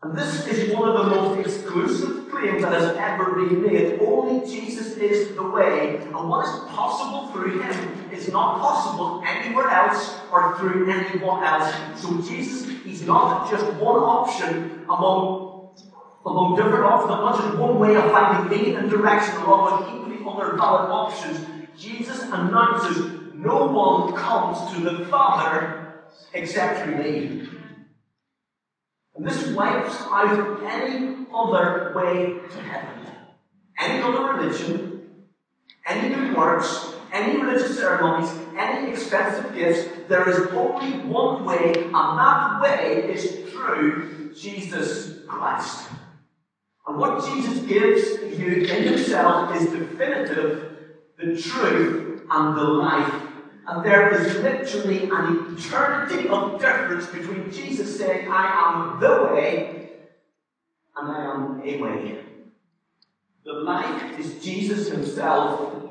And 0.00 0.16
this 0.16 0.46
is 0.46 0.72
one 0.72 0.88
of 0.88 1.04
the 1.04 1.16
most 1.16 1.40
exclusive 1.40 2.30
claims 2.30 2.62
that 2.62 2.72
has 2.72 2.96
ever 2.96 3.32
been 3.34 3.60
made. 3.60 3.98
Only 3.98 4.46
Jesus 4.48 4.96
is 4.96 5.34
the 5.34 5.42
way, 5.42 5.96
and 5.96 6.14
what 6.14 6.46
is 6.46 6.52
possible 6.70 7.32
through 7.32 7.60
him 7.60 8.12
is 8.12 8.30
not 8.30 8.60
possible 8.60 9.24
anywhere 9.26 9.68
else 9.70 10.16
or 10.30 10.56
through 10.58 10.88
anyone 10.88 11.42
else. 11.42 11.74
So 12.00 12.22
Jesus, 12.22 12.68
he's 12.84 13.02
not 13.02 13.50
just 13.50 13.64
one 13.80 13.96
option 13.96 14.84
among, 14.88 15.47
among 16.26 16.56
different 16.56 16.84
options, 16.84 17.10
not 17.10 17.40
just 17.40 17.58
one 17.58 17.78
way 17.78 17.96
of 17.96 18.10
finding 18.10 18.50
meaning 18.50 18.76
and 18.76 18.90
direction 18.90 19.36
along 19.36 19.80
with 19.80 19.94
equally 19.94 20.18
other 20.26 20.56
valid 20.56 20.90
options. 20.90 21.46
Jesus 21.76 22.22
announces 22.24 23.18
no 23.34 23.66
one 23.66 24.14
comes 24.14 24.72
to 24.74 24.80
the 24.80 25.06
Father 25.06 26.02
except 26.34 26.82
through 26.82 26.96
me. 26.96 27.48
And 29.14 29.26
this 29.26 29.48
wipes 29.48 29.96
out 30.02 30.60
any 30.64 31.26
other 31.32 31.92
way 31.94 32.40
to 32.50 32.60
heaven. 32.60 33.12
Any 33.78 34.02
other 34.02 34.32
religion, 34.34 35.02
any 35.86 36.14
good 36.14 36.36
works, 36.36 36.94
any 37.12 37.40
religious 37.40 37.78
ceremonies, 37.78 38.30
any 38.56 38.90
expensive 38.90 39.54
gifts. 39.54 39.88
There 40.08 40.28
is 40.28 40.48
only 40.52 40.98
one 41.06 41.44
way, 41.44 41.72
and 41.74 41.94
that 41.94 42.60
way 42.60 43.10
is 43.12 43.50
through 43.50 44.34
Jesus 44.34 45.20
Christ. 45.26 45.88
What 46.98 47.24
Jesus 47.24 47.64
gives 47.64 48.38
you 48.38 48.64
in 48.64 48.82
Himself 48.82 49.54
is 49.56 49.70
definitive, 49.70 50.78
the 51.16 51.40
truth, 51.40 52.22
and 52.30 52.56
the 52.56 52.64
life 52.64 53.28
and 53.68 53.84
there 53.84 54.10
is 54.14 54.34
literally 54.36 55.10
an 55.10 55.54
eternity 55.54 56.26
of 56.28 56.58
difference 56.58 57.06
between 57.08 57.52
Jesus 57.52 57.98
saying, 57.98 58.26
I 58.30 58.46
am 58.64 58.98
the 58.98 59.24
way, 59.24 59.90
and 60.96 61.10
I 61.12 61.24
am 61.24 61.60
a 61.62 61.82
way. 61.82 62.18
The 63.44 63.52
life 63.52 64.18
is 64.18 64.42
Jesus 64.42 64.88
Himself, 64.88 65.90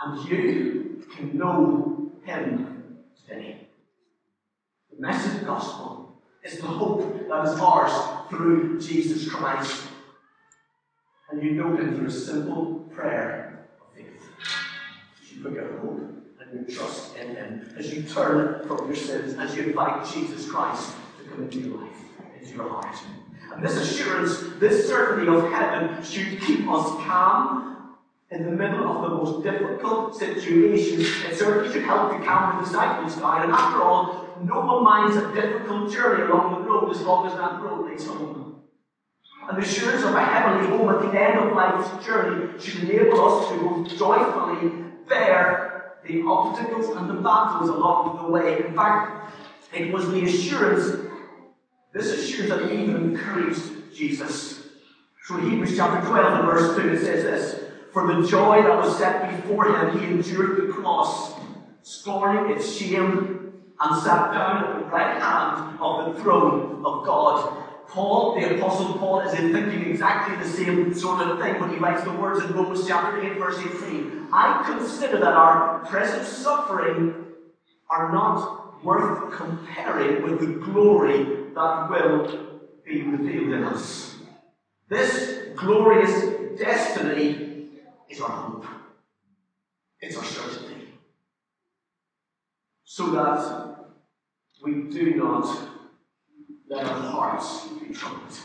and 0.00 0.28
you 0.28 1.04
can 1.12 1.36
know 1.36 2.12
Him 2.22 2.98
today. 3.20 3.66
The 4.94 5.02
message 5.02 5.44
gospel 5.44 6.03
is 6.44 6.58
the 6.58 6.66
hope 6.66 7.28
that 7.28 7.44
is 7.46 7.58
ours 7.58 8.28
through 8.28 8.78
Jesus 8.80 9.30
Christ. 9.30 9.82
And 11.30 11.42
you 11.42 11.52
know 11.52 11.74
Him 11.74 11.96
through 11.96 12.08
a 12.08 12.10
simple 12.10 12.86
prayer 12.94 13.66
of 13.80 13.96
faith. 13.96 14.22
You 15.32 15.42
put 15.42 15.54
your 15.54 15.78
hope 15.78 16.00
and 16.40 16.52
your 16.52 16.76
trust 16.76 17.16
in 17.16 17.34
Him, 17.34 17.74
as 17.78 17.92
you 17.92 18.02
turn 18.02 18.66
from 18.66 18.86
your 18.86 18.94
sins, 18.96 19.34
as 19.38 19.56
you 19.56 19.64
invite 19.64 20.06
Jesus 20.06 20.48
Christ 20.48 20.92
to 21.18 21.30
come 21.30 21.44
into 21.44 21.60
your 21.60 21.78
life, 21.78 21.96
into 22.38 22.54
your 22.54 22.68
heart. 22.68 22.96
And 23.54 23.64
this 23.64 23.76
assurance, 23.76 24.42
this 24.58 24.86
certainty 24.86 25.28
of 25.28 25.50
heaven 25.50 26.02
should 26.04 26.40
keep 26.42 26.68
us 26.68 26.88
calm 27.06 27.94
in 28.30 28.44
the 28.44 28.50
middle 28.50 28.86
of 28.86 29.02
the 29.02 29.16
most 29.16 29.44
difficult 29.44 30.16
situations. 30.16 31.08
It 31.24 31.36
certainly 31.36 31.72
should 31.72 31.84
help 31.84 32.12
to 32.12 32.24
calm 32.24 32.58
the 32.58 32.64
disciples 32.64 33.16
down. 33.16 33.44
And 33.44 33.52
after 33.52 33.82
all, 33.82 34.23
no 34.44 34.60
one 34.60 34.84
minds 34.84 35.16
a 35.16 35.32
difficult 35.34 35.92
journey 35.92 36.24
along 36.24 36.62
the 36.62 36.68
road 36.68 36.90
as 36.90 37.00
long 37.02 37.26
as 37.26 37.34
that 37.34 37.60
road 37.60 37.90
leads 37.90 38.06
home. 38.06 38.62
And 39.48 39.58
the 39.58 39.62
assurance 39.62 40.04
of 40.04 40.14
a 40.14 40.24
heavenly 40.24 40.68
home 40.68 40.88
at 40.88 41.00
the 41.00 41.20
end 41.20 41.38
of 41.38 41.52
life's 41.54 42.04
journey 42.04 42.58
should 42.58 42.88
enable 42.88 43.20
us 43.20 43.48
to 43.50 43.96
joyfully 43.96 44.84
bear 45.08 45.96
the 46.06 46.22
obstacles 46.22 46.96
and 46.96 47.08
the 47.08 47.14
battles 47.14 47.68
along 47.68 48.22
the 48.22 48.30
way. 48.30 48.64
In 48.66 48.74
fact, 48.74 49.32
it 49.72 49.92
was 49.92 50.10
the 50.10 50.24
assurance, 50.24 50.96
this 51.92 52.12
assurance 52.12 52.50
that 52.50 52.72
even 52.72 52.96
encouraged 52.96 53.94
Jesus. 53.94 54.68
So 55.24 55.36
Hebrews 55.38 55.76
chapter 55.76 56.06
12 56.06 56.40
and 56.40 56.44
verse 56.44 56.76
2 56.76 56.88
it 56.90 57.00
says 57.00 57.24
this 57.24 57.64
For 57.92 58.06
the 58.06 58.26
joy 58.26 58.62
that 58.62 58.76
was 58.76 58.98
set 58.98 59.42
before 59.42 59.74
him, 59.74 59.98
he 59.98 60.06
endured 60.06 60.68
the 60.68 60.72
cross, 60.72 61.34
scorning 61.82 62.54
its 62.54 62.70
shame, 62.70 63.33
and 63.80 64.02
sat 64.02 64.32
down 64.32 64.64
at 64.64 64.78
the 64.78 64.84
right 64.86 65.20
hand 65.20 65.78
of 65.80 66.14
the 66.14 66.22
throne 66.22 66.82
of 66.84 67.04
God. 67.04 67.62
Paul, 67.88 68.34
the 68.34 68.56
Apostle 68.56 68.94
Paul, 68.94 69.20
is 69.20 69.38
in 69.38 69.52
thinking 69.52 69.90
exactly 69.90 70.36
the 70.36 70.48
same 70.48 70.92
sort 70.94 71.20
of 71.20 71.40
thing 71.40 71.60
when 71.60 71.70
he 71.70 71.76
writes 71.76 72.02
the 72.02 72.12
words 72.12 72.44
in 72.44 72.52
Romans 72.52 72.86
chapter 72.86 73.20
8, 73.20 73.38
verse 73.38 73.58
18. 73.58 74.28
I 74.32 74.64
consider 74.66 75.18
that 75.18 75.34
our 75.34 75.78
present 75.86 76.26
suffering 76.26 77.26
are 77.88 78.10
not 78.10 78.84
worth 78.84 79.32
comparing 79.32 80.22
with 80.22 80.40
the 80.40 80.64
glory 80.64 81.24
that 81.54 81.88
will 81.88 82.60
be 82.84 83.02
revealed 83.02 83.52
in 83.52 83.64
us. 83.64 84.16
This 84.88 85.48
glorious 85.56 86.58
destiny 86.58 87.68
is 88.08 88.20
our 88.20 88.30
hope. 88.30 88.66
It's 90.00 90.16
our 90.16 90.24
certainty. 90.24 90.83
So 92.96 93.10
that 93.10 93.76
we 94.62 94.82
do 94.82 95.16
not 95.16 95.48
let 96.68 96.86
our 96.86 97.00
hearts 97.00 97.66
be 97.80 97.92
troubled. 97.92 98.38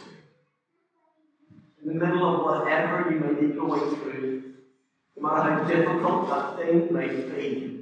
In 1.80 1.86
the 1.86 1.94
middle 1.94 2.26
of 2.26 2.46
whatever 2.46 3.12
you 3.12 3.20
may 3.20 3.40
be 3.40 3.54
going 3.54 3.96
through, 3.98 4.56
no 5.16 5.22
matter 5.22 5.52
how 5.54 5.64
difficult 5.66 6.30
that 6.30 6.58
thing 6.58 6.92
may 6.92 7.10
be, 7.10 7.80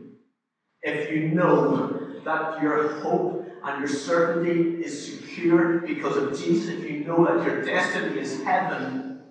if 0.82 1.10
you 1.10 1.30
know 1.30 2.20
that 2.26 2.62
your 2.62 2.90
hope 3.00 3.48
and 3.64 3.80
your 3.80 3.88
certainty 3.88 4.84
is 4.84 5.20
secure 5.22 5.80
because 5.80 6.18
of 6.18 6.38
Jesus, 6.38 6.68
if 6.68 6.84
you 6.84 7.06
know 7.06 7.24
that 7.24 7.46
your 7.46 7.64
destiny 7.64 8.20
is 8.20 8.44
heaven, 8.44 9.22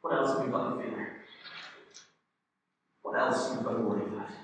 what 0.00 0.14
else 0.14 0.36
have 0.36 0.44
you 0.44 0.50
got 0.50 0.70
to 0.70 0.82
fear? 0.82 1.12
What 3.02 3.20
else 3.20 3.50
have 3.50 3.58
you 3.58 3.64
got 3.64 3.76
to 3.76 3.82
worry 3.82 4.02
about? 4.02 4.43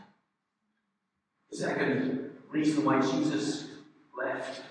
The 1.50 1.56
second 1.56 2.30
reason 2.48 2.84
why 2.84 3.00
Jesus 3.00 3.70
left 4.16 4.62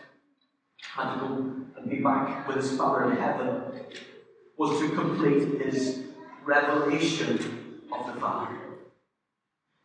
had 0.81 1.13
to 1.13 1.19
go 1.19 1.27
and 1.77 1.89
be 1.89 1.97
back 1.97 2.47
with 2.47 2.57
his 2.57 2.77
Father 2.77 3.11
in 3.11 3.17
heaven 3.17 3.61
was 4.57 4.79
to 4.79 4.89
complete 4.95 5.61
his 5.61 6.03
revelation 6.45 7.81
of 7.91 8.13
the 8.13 8.19
Father. 8.19 8.55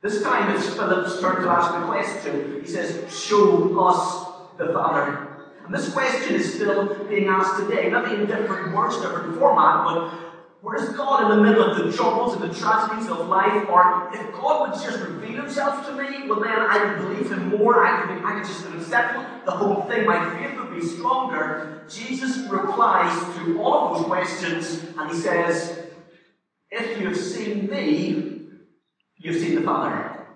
This 0.02 0.22
time 0.22 0.54
it's 0.54 0.68
Philip's 0.68 1.20
turn 1.20 1.42
to 1.42 1.48
ask 1.48 1.72
the 1.72 1.86
question. 1.86 2.60
He 2.60 2.68
says, 2.68 3.12
Show 3.12 3.78
us 3.80 4.26
the 4.56 4.72
Father. 4.72 5.28
And 5.64 5.74
this 5.74 5.92
question 5.92 6.34
is 6.34 6.54
still 6.54 6.94
being 7.06 7.26
asked 7.26 7.58
today, 7.60 7.90
maybe 7.90 8.20
in 8.20 8.26
different 8.26 8.74
words, 8.74 9.00
different 9.00 9.38
format, 9.38 9.84
but 9.84 10.23
where 10.64 10.76
is 10.76 10.88
God 10.97 11.30
in 11.30 11.37
the 11.37 11.44
middle 11.44 11.62
of 11.62 11.76
the 11.76 11.92
troubles 11.92 12.33
and 12.33 12.42
the 12.42 12.59
tragedies 12.59 13.11
of 13.11 13.28
life? 13.28 13.68
Or 13.68 14.09
if 14.14 14.33
God 14.33 14.71
would 14.71 14.80
just 14.80 14.99
reveal 14.99 15.42
himself 15.42 15.87
to 15.87 15.92
me, 15.92 16.26
well 16.26 16.40
then 16.40 16.59
I 16.59 16.83
would 16.83 17.02
believe 17.02 17.30
him 17.30 17.50
more, 17.50 17.85
I 17.85 18.00
could, 18.00 18.25
I 18.25 18.38
could 18.38 18.47
just 18.47 18.66
accept 18.73 19.44
the 19.44 19.50
whole 19.50 19.83
thing, 19.83 20.06
my 20.06 20.35
faith 20.35 20.59
would 20.59 20.73
be 20.73 20.80
stronger. 20.80 21.83
Jesus 21.87 22.49
replies 22.49 23.12
to 23.37 23.61
all 23.61 23.88
of 23.88 23.99
those 23.99 24.06
questions 24.06 24.83
and 24.97 25.11
he 25.11 25.16
says, 25.18 25.87
If 26.71 26.99
you 26.99 27.09
have 27.09 27.18
seen 27.18 27.68
me, 27.68 28.47
you've 29.18 29.37
seen 29.37 29.56
the 29.56 29.61
Father. 29.61 30.28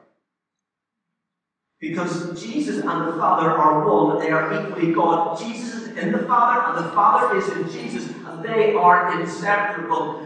Because 1.80 2.38
Jesus 2.38 2.84
and 2.84 3.08
the 3.08 3.16
Father 3.16 3.50
are 3.50 3.88
one, 3.88 4.18
they 4.18 4.30
are 4.30 4.52
equally 4.52 4.92
God. 4.92 5.38
Jesus 5.38 5.87
in 5.98 6.12
the 6.12 6.18
Father, 6.26 6.78
and 6.78 6.86
the 6.86 6.90
Father 6.92 7.36
is 7.36 7.48
in 7.48 7.68
Jesus, 7.70 8.12
and 8.26 8.44
they 8.44 8.74
are 8.74 9.20
inseparable. 9.20 10.24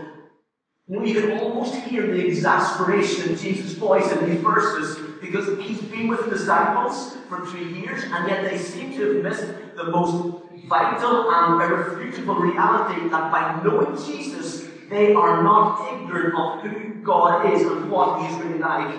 You, 0.88 1.20
can 1.20 1.38
almost 1.38 1.74
hear 1.74 2.06
the 2.06 2.26
exasperation 2.26 3.30
in 3.30 3.36
Jesus' 3.36 3.74
voice 3.74 4.10
in 4.12 4.28
these 4.28 4.40
verses 4.40 4.98
because 5.20 5.58
he's 5.58 5.80
been 5.80 6.08
with 6.08 6.24
the 6.24 6.30
disciples 6.30 7.16
for 7.28 7.46
three 7.46 7.80
years, 7.80 8.04
and 8.04 8.28
yet 8.28 8.50
they 8.50 8.58
seem 8.58 8.92
to 8.92 9.14
have 9.14 9.22
missed 9.22 9.46
the 9.76 9.84
most 9.84 10.42
vital 10.68 11.30
and 11.30 11.62
irrefutable 11.62 12.34
reality 12.34 13.08
that 13.08 13.30
by 13.30 13.62
knowing 13.64 13.96
Jesus, 13.96 14.68
they 14.90 15.14
are 15.14 15.42
not 15.42 15.92
ignorant 15.92 16.34
of 16.34 16.60
who 16.60 17.02
God 17.02 17.50
is 17.52 17.62
and 17.62 17.90
what 17.90 18.20
He's 18.20 18.36
really 18.42 18.58
like. 18.58 18.94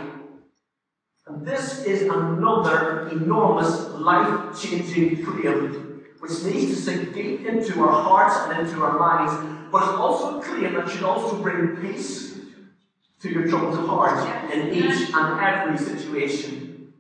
And 1.28 1.46
this 1.46 1.86
is 1.86 2.04
another 2.04 3.08
enormous 3.10 3.90
life 3.90 4.60
changing 4.60 5.24
claim 5.24 5.93
which 6.24 6.42
needs 6.46 6.74
to 6.74 6.82
sink 6.82 7.14
deep 7.14 7.46
into 7.46 7.82
our 7.82 8.02
hearts 8.02 8.38
and 8.48 8.66
into 8.66 8.82
our 8.82 8.98
minds, 8.98 9.34
but 9.70 9.80
it's 9.80 9.92
also 9.92 10.40
clear 10.40 10.72
that 10.72 10.90
should 10.90 11.04
also 11.04 11.36
bring 11.44 11.76
peace 11.82 12.38
to 13.20 13.30
your 13.30 13.46
troubled 13.46 13.86
heart 13.90 14.26
in 14.54 14.74
each 14.74 15.10
and 15.14 15.42
every 15.42 15.78
situation. 15.78 16.94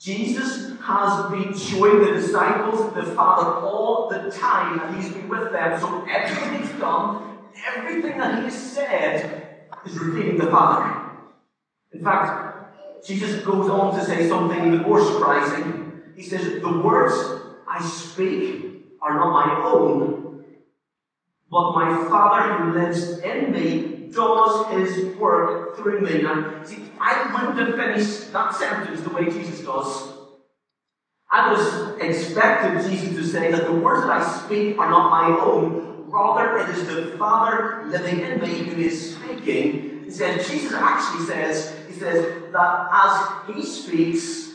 Jesus 0.00 0.76
has 0.80 1.30
been 1.30 1.56
showing 1.56 2.00
the 2.00 2.10
disciples 2.10 2.92
the 2.92 3.04
Father 3.14 3.64
all 3.64 4.08
the 4.08 4.32
time, 4.32 4.80
and 4.80 4.96
He's 4.96 5.12
been 5.12 5.28
with 5.28 5.52
them. 5.52 5.78
So 5.78 6.04
everything 6.10 6.60
He's 6.60 6.80
done, 6.80 7.38
everything 7.68 8.18
that 8.18 8.38
He 8.38 8.44
has 8.46 8.72
said, 8.72 9.68
is 9.84 9.96
revealing 9.96 10.38
the 10.38 10.50
Father. 10.50 11.00
In 11.92 12.02
fact, 12.02 13.06
Jesus 13.06 13.44
goes 13.44 13.70
on 13.70 13.96
to 13.96 14.04
say 14.04 14.28
something 14.28 14.58
even 14.58 14.82
more 14.82 15.00
surprising. 15.04 16.02
He 16.16 16.24
says, 16.24 16.60
The 16.60 16.80
words 16.82 17.49
I 17.70 17.80
speak 17.80 18.80
are 19.00 19.14
not 19.14 19.32
my 19.32 19.62
own, 19.62 20.40
but 21.48 21.72
my 21.72 22.08
Father 22.08 22.52
who 22.54 22.72
lives 22.72 23.20
in 23.20 23.52
me 23.52 24.10
does 24.12 24.66
his 24.72 25.16
work 25.16 25.76
through 25.76 26.00
me. 26.00 26.22
Now, 26.22 26.64
see, 26.64 26.90
I 27.00 27.30
wouldn't 27.32 27.58
have 27.58 27.76
finished 27.76 28.32
that 28.32 28.52
sentence 28.52 29.02
the 29.02 29.10
way 29.10 29.26
Jesus 29.26 29.64
does. 29.64 30.14
I 31.30 31.52
was 31.52 31.96
expecting 32.00 32.90
Jesus 32.90 33.14
to 33.14 33.24
say 33.24 33.52
that 33.52 33.64
the 33.66 33.72
words 33.72 34.00
that 34.00 34.10
I 34.10 34.20
speak 34.20 34.76
are 34.76 34.90
not 34.90 35.10
my 35.10 35.38
own, 35.38 36.08
rather 36.10 36.58
it 36.58 36.70
is 36.70 36.88
the 36.88 37.16
Father 37.18 37.84
living 37.86 38.18
in 38.18 38.40
me 38.40 38.64
who 38.64 38.80
is 38.80 39.14
speaking. 39.14 40.02
He 40.06 40.10
says, 40.10 40.48
Jesus 40.48 40.74
actually 40.74 41.24
says, 41.24 41.72
he 41.86 41.92
says 41.92 42.50
that 42.50 42.88
as 42.92 43.46
he 43.46 43.64
speaks, 43.64 44.49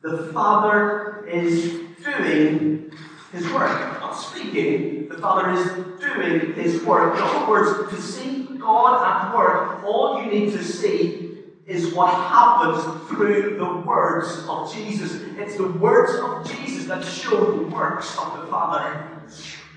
the 0.00 0.30
Father 0.32 1.26
is 1.26 1.80
doing 2.04 2.92
his 3.32 3.44
work. 3.50 4.00
Not 4.00 4.12
speaking, 4.12 5.08
the 5.08 5.18
Father 5.18 5.50
is 5.50 6.00
doing 6.00 6.54
his 6.54 6.82
work. 6.84 7.16
In 7.16 7.22
other 7.22 7.48
words, 7.48 7.94
to 7.94 8.00
see 8.00 8.44
God 8.58 9.04
at 9.04 9.36
work, 9.36 9.82
all 9.84 10.22
you 10.22 10.30
need 10.30 10.52
to 10.52 10.62
see 10.62 11.38
is 11.66 11.92
what 11.92 12.14
happens 12.14 13.08
through 13.08 13.56
the 13.58 13.86
words 13.86 14.46
of 14.48 14.72
Jesus. 14.72 15.20
It's 15.36 15.56
the 15.56 15.68
words 15.68 16.12
of 16.14 16.48
Jesus 16.48 16.86
that 16.86 17.04
show 17.04 17.56
the 17.56 17.66
works 17.66 18.16
of 18.18 18.40
the 18.40 18.46
Father. 18.46 19.06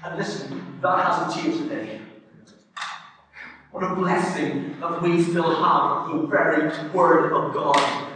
And 0.03 0.17
listen, 0.17 0.79
that 0.81 1.05
hasn't 1.05 1.43
changed 1.43 1.69
today. 1.69 1.99
What 3.71 3.83
a 3.83 3.95
blessing 3.95 4.79
that 4.79 5.01
we 5.01 5.21
still 5.23 5.55
have 5.55 6.11
the 6.11 6.27
very 6.27 6.89
Word 6.89 7.33
of 7.33 7.53
God 7.53 8.10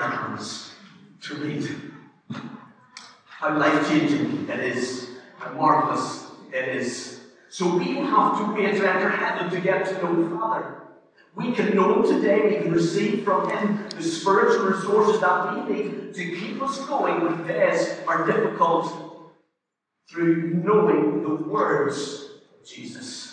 to 0.00 1.34
read. 1.36 1.68
How 3.26 3.58
life 3.58 3.88
changing 3.88 4.48
it 4.48 4.60
is, 4.60 5.10
how 5.38 5.52
marvelous 5.52 6.26
it 6.52 6.76
is. 6.76 7.20
So 7.48 7.76
we 7.76 7.96
have 7.96 8.38
to 8.38 8.52
wait 8.54 8.76
to 8.76 8.88
enter 8.88 9.08
heaven 9.08 9.50
to 9.50 9.60
get 9.60 9.86
to 9.86 9.94
know 10.02 10.22
the 10.22 10.36
Father. 10.36 10.76
We 11.34 11.52
can 11.52 11.74
know 11.74 12.02
Him 12.02 12.20
today, 12.20 12.48
we 12.48 12.56
can 12.62 12.72
receive 12.72 13.24
from 13.24 13.50
Him 13.50 13.88
the 13.96 14.02
spiritual 14.02 14.66
resources 14.66 15.20
that 15.20 15.68
we 15.68 15.74
need 15.74 16.14
to 16.14 16.36
keep 16.36 16.62
us 16.62 16.78
going 16.86 17.22
when 17.22 17.46
days 17.46 17.98
are 18.06 18.26
difficult 18.26 18.92
through 20.08 20.54
knowing 20.54 21.22
the 21.22 21.34
words 21.34 22.24
of 22.52 22.66
Jesus. 22.66 23.29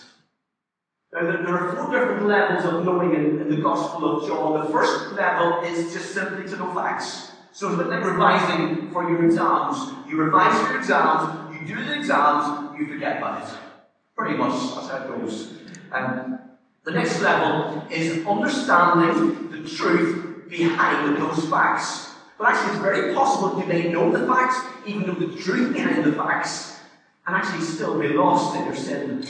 There 1.11 1.55
are 1.55 1.75
four 1.75 1.91
different 1.91 2.27
levels 2.27 2.65
of 2.65 2.83
knowing 2.83 3.15
in, 3.15 3.41
in, 3.41 3.49
the 3.49 3.61
Gospel 3.61 4.17
of 4.17 4.27
John. 4.27 4.65
The 4.65 4.71
first 4.71 5.13
level 5.13 5.61
is 5.61 5.93
just 5.93 6.13
simply 6.13 6.45
to 6.49 6.57
know 6.57 6.73
facts. 6.73 7.31
So 7.53 7.69
it's 7.69 7.89
like 7.89 8.03
revising 8.03 8.91
for 8.91 9.09
your 9.09 9.25
exams. 9.25 9.93
You 10.09 10.17
revise 10.17 10.59
your 10.61 10.77
exams, 10.77 11.55
you 11.55 11.75
do 11.75 11.85
the 11.85 11.95
exams, 11.95 12.77
you 12.77 12.87
forget 12.87 13.17
about 13.17 13.47
it. 13.47 13.57
Pretty 14.17 14.37
much, 14.37 14.51
that's 14.75 14.89
how 14.89 14.97
it 14.97 15.07
goes. 15.07 15.53
Um, 15.93 16.39
the 16.83 16.91
next 16.91 17.21
level 17.21 17.87
is 17.89 18.25
understanding 18.27 19.49
the 19.49 19.67
truth 19.67 20.49
behind 20.49 21.17
those 21.17 21.49
facts. 21.49 22.11
But 22.37 22.49
actually, 22.49 22.73
it's 22.73 22.81
very 22.81 23.15
possible 23.15 23.59
you 23.59 23.65
may 23.65 23.91
know 23.91 24.11
the 24.11 24.27
facts, 24.27 24.59
even 24.85 25.07
know 25.07 25.15
the 25.15 25.41
truth 25.41 25.73
behind 25.73 26.03
the 26.03 26.11
facts, 26.11 26.79
and 27.25 27.35
actually 27.35 27.63
still 27.63 27.97
be 27.97 28.09
lost 28.09 28.57
in 28.57 28.65
your 28.65 28.75
sin. 28.75 29.25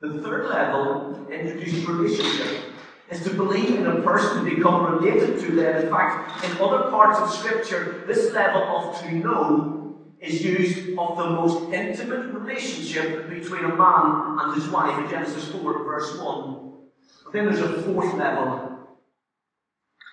The 0.00 0.22
third 0.22 0.48
level 0.48 1.26
introduces 1.28 1.84
relationship. 1.88 2.62
Is 3.10 3.24
to 3.24 3.30
believe 3.34 3.80
in 3.80 3.86
a 3.86 4.00
person, 4.02 4.44
become 4.44 4.94
related 4.94 5.40
to 5.40 5.56
them. 5.56 5.86
In 5.86 5.90
fact, 5.90 6.44
in 6.44 6.52
other 6.60 6.88
parts 6.88 7.18
of 7.18 7.28
Scripture, 7.30 8.04
this 8.06 8.32
level 8.32 8.62
of 8.62 9.00
to 9.00 9.12
know 9.12 9.96
is 10.20 10.44
used 10.44 10.96
of 10.96 11.16
the 11.16 11.30
most 11.30 11.72
intimate 11.72 12.32
relationship 12.32 13.28
between 13.28 13.64
a 13.64 13.74
man 13.74 14.38
and 14.38 14.54
his 14.54 14.70
wife 14.70 14.96
in 15.02 15.10
Genesis 15.10 15.50
4, 15.50 15.82
verse 15.82 16.16
1. 16.16 16.72
But 17.24 17.32
then 17.32 17.46
there's 17.46 17.60
a 17.60 17.82
fourth 17.82 18.14
level 18.14 18.86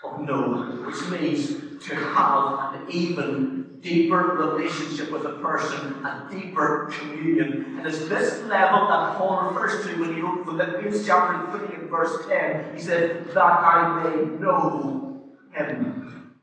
of 0.03 0.21
know, 0.21 0.63
which 0.85 1.09
means 1.09 1.85
to 1.85 1.95
have 1.95 2.73
an 2.73 2.89
even 2.89 3.54
deeper 3.85 4.17
relationship 4.17 5.11
with 5.11 5.25
a 5.25 5.33
person 5.33 6.03
and 6.03 6.31
deeper 6.31 6.91
communion. 6.91 7.77
And 7.77 7.85
it's 7.85 7.99
this 8.07 8.41
level 8.45 8.87
that 8.87 9.15
Paul 9.15 9.51
refers 9.51 9.85
to 9.85 10.01
when 10.01 10.15
he 10.15 10.21
wrote 10.21 10.43
Philippians 10.43 11.05
chapter 11.05 11.55
3 11.67 11.75
and 11.75 11.89
verse 11.89 12.25
10. 12.27 12.75
He 12.75 12.81
said, 12.81 13.27
That 13.35 13.43
I 13.43 14.03
may 14.03 14.25
know 14.39 15.21
him. 15.53 16.33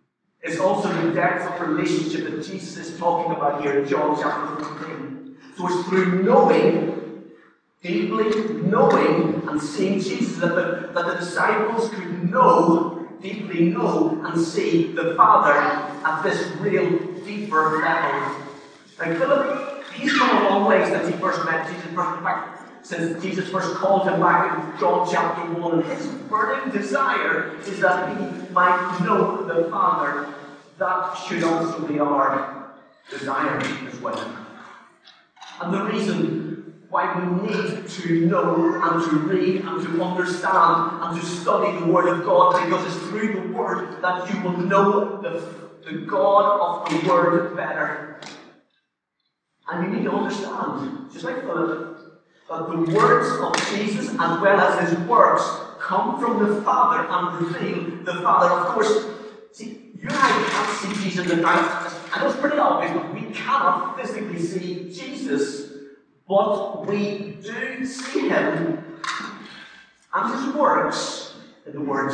It's 0.40 0.60
also 0.60 0.88
the 0.92 1.12
depth 1.12 1.60
of 1.60 1.68
relationship 1.68 2.30
that 2.30 2.44
Jesus 2.44 2.76
is 2.76 2.98
talking 2.98 3.32
about 3.32 3.60
here 3.60 3.82
in 3.82 3.88
John 3.88 4.16
chapter 4.20 4.64
14. 4.64 5.36
So 5.56 5.66
it's 5.66 5.88
through 5.88 6.22
knowing, 6.22 7.24
deeply 7.82 8.54
knowing 8.62 9.48
and 9.48 9.60
seeing 9.60 9.98
Jesus 9.98 10.36
that 10.36 10.54
the, 10.54 10.90
that 10.94 11.06
the 11.06 11.14
disciples 11.16 11.90
could 11.90 12.30
know 12.30 13.02
deeply 13.22 13.66
know 13.66 14.20
and 14.24 14.40
see 14.40 14.92
the 14.92 15.14
Father 15.14 15.52
at 15.52 16.22
this 16.22 16.48
real 16.56 17.11
deeper 17.24 17.78
level. 17.80 18.36
Now, 18.98 19.18
Philip, 19.18 19.84
he's 19.94 20.16
come 20.16 20.44
a 20.44 20.48
long 20.48 20.68
way 20.68 20.84
since 20.84 21.08
he 21.08 21.14
first 21.14 21.44
met 21.44 21.68
Jesus. 21.68 21.86
In 21.86 21.96
fact, 21.96 22.62
since 22.82 23.22
Jesus 23.22 23.48
first 23.48 23.74
called 23.76 24.08
him 24.08 24.20
back 24.20 24.74
in 24.74 24.80
John 24.80 25.08
chapter 25.10 25.42
1. 25.52 25.72
And 25.80 25.84
his 25.84 26.06
burning 26.28 26.72
desire 26.72 27.56
is 27.60 27.80
that 27.80 28.16
he 28.16 28.52
might 28.52 28.98
know 29.02 29.44
the 29.44 29.70
Father. 29.70 30.34
That 30.78 31.14
should 31.14 31.44
also 31.44 31.86
be 31.86 32.00
our 32.00 32.74
desire 33.08 33.58
as 33.60 34.00
well. 34.00 34.36
And 35.60 35.72
the 35.72 35.84
reason 35.84 36.74
why 36.88 37.18
we 37.18 37.48
need 37.48 37.88
to 37.88 38.26
know 38.26 38.80
and 38.82 39.02
to 39.08 39.16
read 39.16 39.62
and 39.62 39.82
to 39.82 40.02
understand 40.02 41.02
and 41.02 41.20
to 41.20 41.26
study 41.26 41.78
the 41.78 41.86
Word 41.86 42.08
of 42.08 42.24
God 42.24 42.64
because 42.64 42.84
it's 42.84 43.06
through 43.06 43.32
the 43.32 43.56
Word 43.56 44.02
that 44.02 44.28
you 44.30 44.42
will 44.42 44.58
know 44.58 45.20
the, 45.22 45.70
the 45.84 45.98
God 46.06 46.60
of 46.60 46.90
the 46.90 47.08
Word 47.08 47.56
better. 47.56 48.20
And 49.68 49.84
you 49.84 49.98
need 49.98 50.04
to 50.04 50.12
understand, 50.12 51.10
just 51.12 51.24
like 51.24 51.42
Philip, 51.42 51.98
that 52.48 52.68
the 52.68 52.94
words 52.94 53.28
of 53.40 53.56
Jesus 53.70 54.10
as 54.10 54.40
well 54.40 54.60
as 54.60 54.88
his 54.88 54.98
works 55.00 55.44
come 55.80 56.20
from 56.20 56.46
the 56.46 56.62
Father 56.62 57.06
and 57.08 57.46
reveal 57.46 58.04
the 58.04 58.20
Father. 58.22 58.50
Of 58.50 58.66
course, 58.74 59.06
see, 59.52 59.90
you 59.94 60.08
and 60.08 60.12
I 60.12 60.48
can't 60.50 60.78
see 60.78 61.04
Jesus 61.04 61.30
in 61.30 61.36
the 61.36 61.42
night. 61.42 61.92
I 62.12 62.20
know 62.20 62.28
it's 62.28 62.40
pretty 62.40 62.58
obvious, 62.58 62.92
but 62.92 63.14
we 63.14 63.32
cannot 63.32 64.00
physically 64.00 64.38
see 64.38 64.92
Jesus. 64.92 65.72
But 66.28 66.86
we 66.86 67.36
do 67.42 67.84
see 67.84 68.28
him 68.28 68.84
and 70.14 70.34
his 70.34 70.54
works 70.54 71.34
in 71.66 71.72
the 71.72 71.80
Word. 71.80 72.12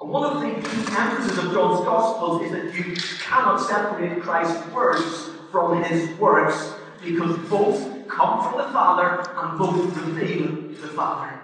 And 0.00 0.08
one 0.08 0.24
of 0.24 0.40
the 0.40 0.46
key 0.46 0.96
emphases 0.96 1.36
of 1.38 1.52
John's 1.52 1.84
Gospels 1.84 2.42
is 2.42 2.52
that 2.52 2.74
you 2.74 2.94
cannot 2.94 3.58
separate 3.58 4.22
Christ's 4.22 4.66
words 4.72 5.30
from 5.50 5.82
his 5.84 6.18
works 6.18 6.72
because 7.04 7.36
both 7.50 8.08
come 8.08 8.42
from 8.42 8.58
the 8.58 8.72
Father 8.72 9.22
and 9.36 9.58
both 9.58 9.94
reveal 9.98 10.52
the 10.80 10.88
Father. 10.88 11.40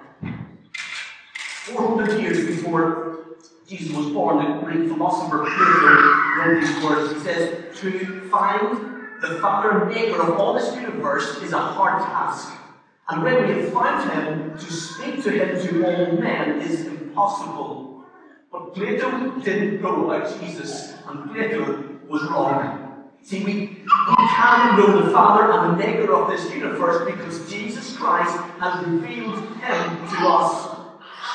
400 1.67 2.21
years 2.21 2.47
before 2.47 3.37
Jesus 3.69 3.95
was 3.95 4.07
born, 4.07 4.39
the 4.39 4.65
Greek 4.65 4.89
philosopher 4.89 5.45
Plato 5.45 6.39
wrote 6.39 6.61
these 6.61 6.85
words. 6.85 7.13
He 7.13 7.19
says, 7.21 7.79
To 7.81 8.29
find 8.31 8.79
the 9.21 9.39
Father 9.41 9.85
Maker 9.85 10.23
of 10.23 10.39
all 10.39 10.55
this 10.55 10.75
universe 10.77 11.43
is 11.43 11.53
a 11.53 11.59
hard 11.59 12.03
task. 12.03 12.57
And 13.09 13.23
when 13.23 13.47
we 13.47 13.63
have 13.63 13.73
found 13.73 14.11
him, 14.11 14.57
to 14.57 14.73
speak 14.73 15.23
to 15.25 15.31
him 15.31 15.67
to 15.67 15.85
all 15.85 16.13
men 16.17 16.61
is 16.61 16.87
impossible. 16.87 17.96
But 18.57 18.75
Plato 18.75 19.39
didn't 19.41 19.83
know 19.83 20.09
about 20.09 20.41
Jesus, 20.41 20.95
and 21.07 21.31
Plato 21.31 21.99
was 22.09 22.23
wrong. 22.23 23.11
See, 23.23 23.45
we, 23.45 23.53
we 23.53 24.17
can 24.17 24.79
know 24.79 25.03
the 25.03 25.11
Father 25.11 25.53
and 25.53 25.73
the 25.73 25.87
Maker 25.87 26.15
of 26.15 26.31
this 26.31 26.51
universe 26.51 27.05
because 27.05 27.51
Jesus 27.51 27.95
Christ 27.99 28.35
has 28.59 28.87
revealed 28.87 29.41
Him 29.61 30.09
to 30.09 30.17
us. 30.27 30.75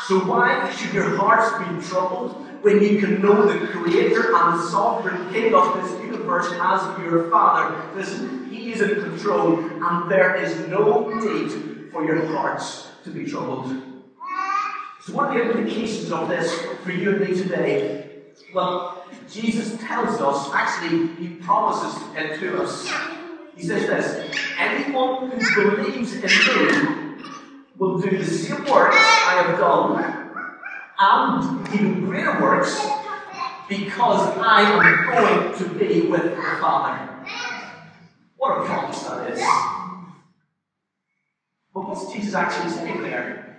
So 0.07 0.17
why 0.21 0.71
should 0.71 0.95
your 0.95 1.15
hearts 1.15 1.51
be 1.60 1.88
troubled 1.88 2.31
when 2.63 2.81
you 2.81 2.97
can 2.97 3.21
know 3.21 3.45
the 3.45 3.67
Creator 3.67 4.36
and 4.36 4.60
the 4.60 4.67
Sovereign 4.71 5.31
King 5.31 5.53
of 5.53 5.79
this 5.79 5.91
universe 6.01 6.47
as 6.53 6.99
your 7.03 7.29
Father? 7.29 7.88
Listen, 7.95 8.49
He 8.49 8.73
is 8.73 8.81
in 8.81 8.99
control, 8.99 9.60
and 9.60 10.10
there 10.10 10.38
is 10.38 10.67
no 10.69 11.07
need 11.07 11.91
for 11.91 12.03
your 12.03 12.25
hearts 12.25 12.88
to 13.03 13.12
be 13.12 13.25
troubled. 13.25 13.90
So, 15.03 15.13
what 15.13 15.29
are 15.29 15.33
the 15.33 15.49
implications 15.49 16.11
of 16.11 16.29
this 16.29 16.53
for 16.83 16.91
you 16.91 17.13
and 17.15 17.21
me 17.21 17.35
today? 17.35 18.21
Well, 18.53 19.03
Jesus 19.31 19.75
tells 19.81 20.21
us, 20.21 20.51
actually, 20.53 21.07
he 21.15 21.35
promises 21.35 22.03
it 22.15 22.39
to 22.39 22.61
us. 22.61 22.87
He 23.55 23.63
says 23.63 23.87
this 23.87 24.37
Anyone 24.59 25.31
who 25.31 25.75
believes 25.75 26.13
in 26.13 26.21
me 26.21 27.15
will 27.77 27.99
do 27.99 28.15
the 28.15 28.23
same 28.23 28.63
works 28.65 28.95
I 28.95 29.43
have 29.43 29.59
done, 29.59 30.33
and 30.99 31.73
even 31.73 32.05
greater 32.05 32.39
works, 32.39 32.79
because 33.67 34.37
I 34.37 34.61
am 34.61 35.49
going 35.49 35.57
to 35.57 35.79
be 35.79 36.01
with 36.07 36.23
the 36.23 36.41
Father. 36.59 37.09
What 38.37 38.61
a 38.61 38.65
promise 38.65 39.01
that 39.03 39.31
is. 39.31 39.39
But 41.73 41.87
what's 41.87 42.13
Jesus 42.13 42.35
actually 42.35 42.69
saying 42.69 43.01
there? 43.01 43.50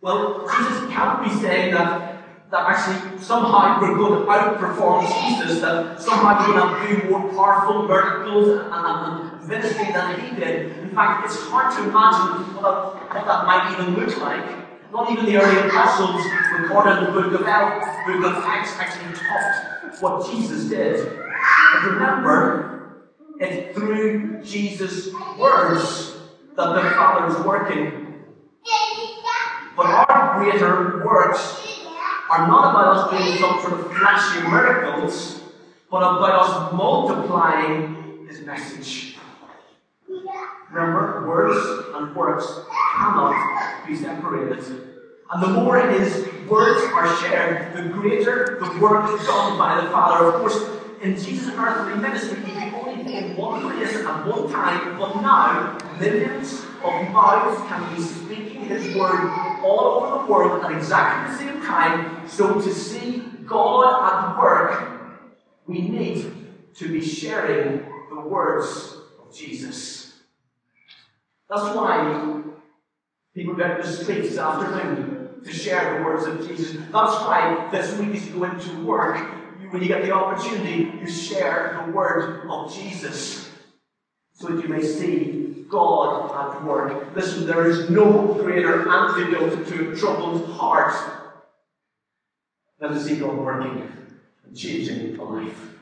Well, 0.00 0.46
Jesus 0.46 0.92
can't 0.92 1.24
be 1.24 1.30
saying 1.30 1.74
that 1.74 2.16
that 2.50 2.62
actually 2.70 3.18
somehow 3.18 3.80
we're 3.80 3.96
going 3.96 4.20
to 4.20 4.26
outperform 4.26 5.02
Jesus, 5.02 5.60
that 5.60 6.00
somehow 6.00 6.46
we're 6.46 6.54
going 6.54 6.96
to 6.96 7.02
do 7.02 7.10
more 7.10 7.28
powerful 7.30 7.88
miracles 7.88 8.48
and, 8.48 8.72
and, 8.72 9.32
and 9.32 9.48
ministry 9.48 9.92
than 9.92 10.20
he 10.20 10.36
did. 10.36 10.78
In 10.78 10.90
fact, 10.90 11.26
it's 11.26 11.40
hard 11.48 11.74
to 11.74 11.88
imagine 11.88 12.54
what, 12.54 12.94
what 13.12 13.26
that 13.26 13.46
might 13.46 13.72
even 13.72 13.94
look 13.94 14.16
like. 14.18 14.92
Not 14.92 15.10
even 15.10 15.26
the 15.26 15.36
early 15.36 15.68
apostles 15.68 16.24
recorded 16.56 16.98
in 16.98 17.04
the 17.04 17.20
book 17.20 17.40
of 17.40 17.46
Acts, 17.46 18.06
book 18.06 18.24
of 18.24 18.44
Acts 18.44 18.70
actually 18.78 19.12
taught 19.14 20.00
what 20.00 20.30
Jesus 20.30 20.68
did. 20.68 21.04
But 21.04 21.90
remember, 21.90 23.02
it's 23.40 23.76
through 23.76 24.42
Jesus' 24.44 25.12
words 25.36 26.16
that 26.54 26.74
the 26.74 26.90
Father 26.90 27.26
is 27.26 27.44
working. 27.44 28.06
But 29.76 29.86
our 29.86 30.38
greater 30.38 31.04
works 31.04 31.84
are 32.30 32.48
not 32.48 32.70
about 32.70 32.96
us 32.96 33.10
doing 33.10 33.38
some 33.38 33.60
sort 33.60 33.72
of 33.74 33.92
flashy 33.94 34.40
miracles, 34.48 35.42
but 35.90 35.98
about 35.98 36.48
us 36.48 36.72
multiplying 36.72 38.26
His 38.26 38.40
message. 38.40 39.18
Remember, 40.70 41.28
words 41.28 41.94
and 41.94 42.16
works 42.16 42.46
cannot 42.96 43.86
be 43.86 43.94
separated. 43.94 44.64
And 45.30 45.42
the 45.42 45.48
more 45.48 45.78
His 45.90 46.26
words 46.48 46.82
are 46.94 47.16
shared, 47.16 47.76
the 47.76 47.90
greater 47.90 48.58
the 48.60 48.80
work 48.80 49.12
is 49.12 49.26
done 49.26 49.58
by 49.58 49.80
the 49.82 49.90
Father. 49.90 50.26
Of 50.26 50.34
course, 50.40 50.68
in 51.02 51.16
Jesus' 51.16 51.54
earthly 51.54 52.00
ministry, 52.00 52.42
He 52.44 52.70
in 53.08 53.36
one 53.36 53.60
place 53.62 53.96
at 53.96 54.26
one 54.26 54.50
time, 54.50 54.98
but 54.98 55.16
now 55.16 55.78
millions 55.98 56.64
of 56.84 57.10
mouths 57.10 57.60
can 57.68 57.94
be 57.94 58.02
speaking 58.02 58.64
His 58.66 58.94
word 58.96 59.30
all 59.64 59.80
over 59.80 60.22
the 60.22 60.32
world 60.32 60.64
at 60.64 60.72
exactly 60.72 61.32
the 61.32 61.38
same 61.38 61.62
time. 61.62 62.28
So 62.28 62.60
to 62.60 62.74
see 62.74 63.22
God 63.44 64.34
at 64.34 64.38
work, 64.38 65.00
we 65.66 65.80
need 65.80 66.32
to 66.74 66.92
be 66.92 67.00
sharing 67.00 67.86
the 68.10 68.20
words 68.20 68.96
of 69.20 69.34
Jesus. 69.34 70.20
That's 71.48 71.74
why 71.74 72.42
people 73.34 73.54
get 73.54 73.82
to 73.82 73.88
the 73.88 73.92
streets 73.92 74.30
this 74.30 74.38
afternoon 74.38 75.42
to 75.44 75.52
share 75.52 75.98
the 75.98 76.04
words 76.04 76.26
of 76.26 76.46
Jesus. 76.46 76.76
That's 76.90 77.20
why 77.20 77.68
this 77.70 77.96
week 77.98 78.16
as 78.16 78.26
you 78.26 78.34
go 78.34 78.44
into 78.44 78.84
work, 78.84 79.35
when 79.70 79.82
you 79.82 79.88
get 79.88 80.02
the 80.02 80.12
opportunity, 80.12 80.90
you 81.00 81.08
share 81.08 81.82
the 81.84 81.92
word 81.92 82.46
of 82.48 82.72
Jesus 82.72 83.50
so 84.32 84.48
that 84.48 84.62
you 84.62 84.68
may 84.68 84.82
see 84.82 85.64
God 85.68 86.54
at 86.54 86.64
work. 86.64 87.14
Listen, 87.14 87.46
there 87.46 87.66
is 87.66 87.90
no 87.90 88.34
greater 88.34 88.88
antidote 88.88 89.66
to 89.66 89.92
a 89.92 89.96
troubled 89.96 90.46
heart 90.50 90.94
than 92.78 92.92
to 92.92 93.00
see 93.00 93.16
God 93.16 93.38
working 93.38 93.90
and 94.44 94.56
changing 94.56 95.18
a 95.18 95.24
life. 95.24 95.74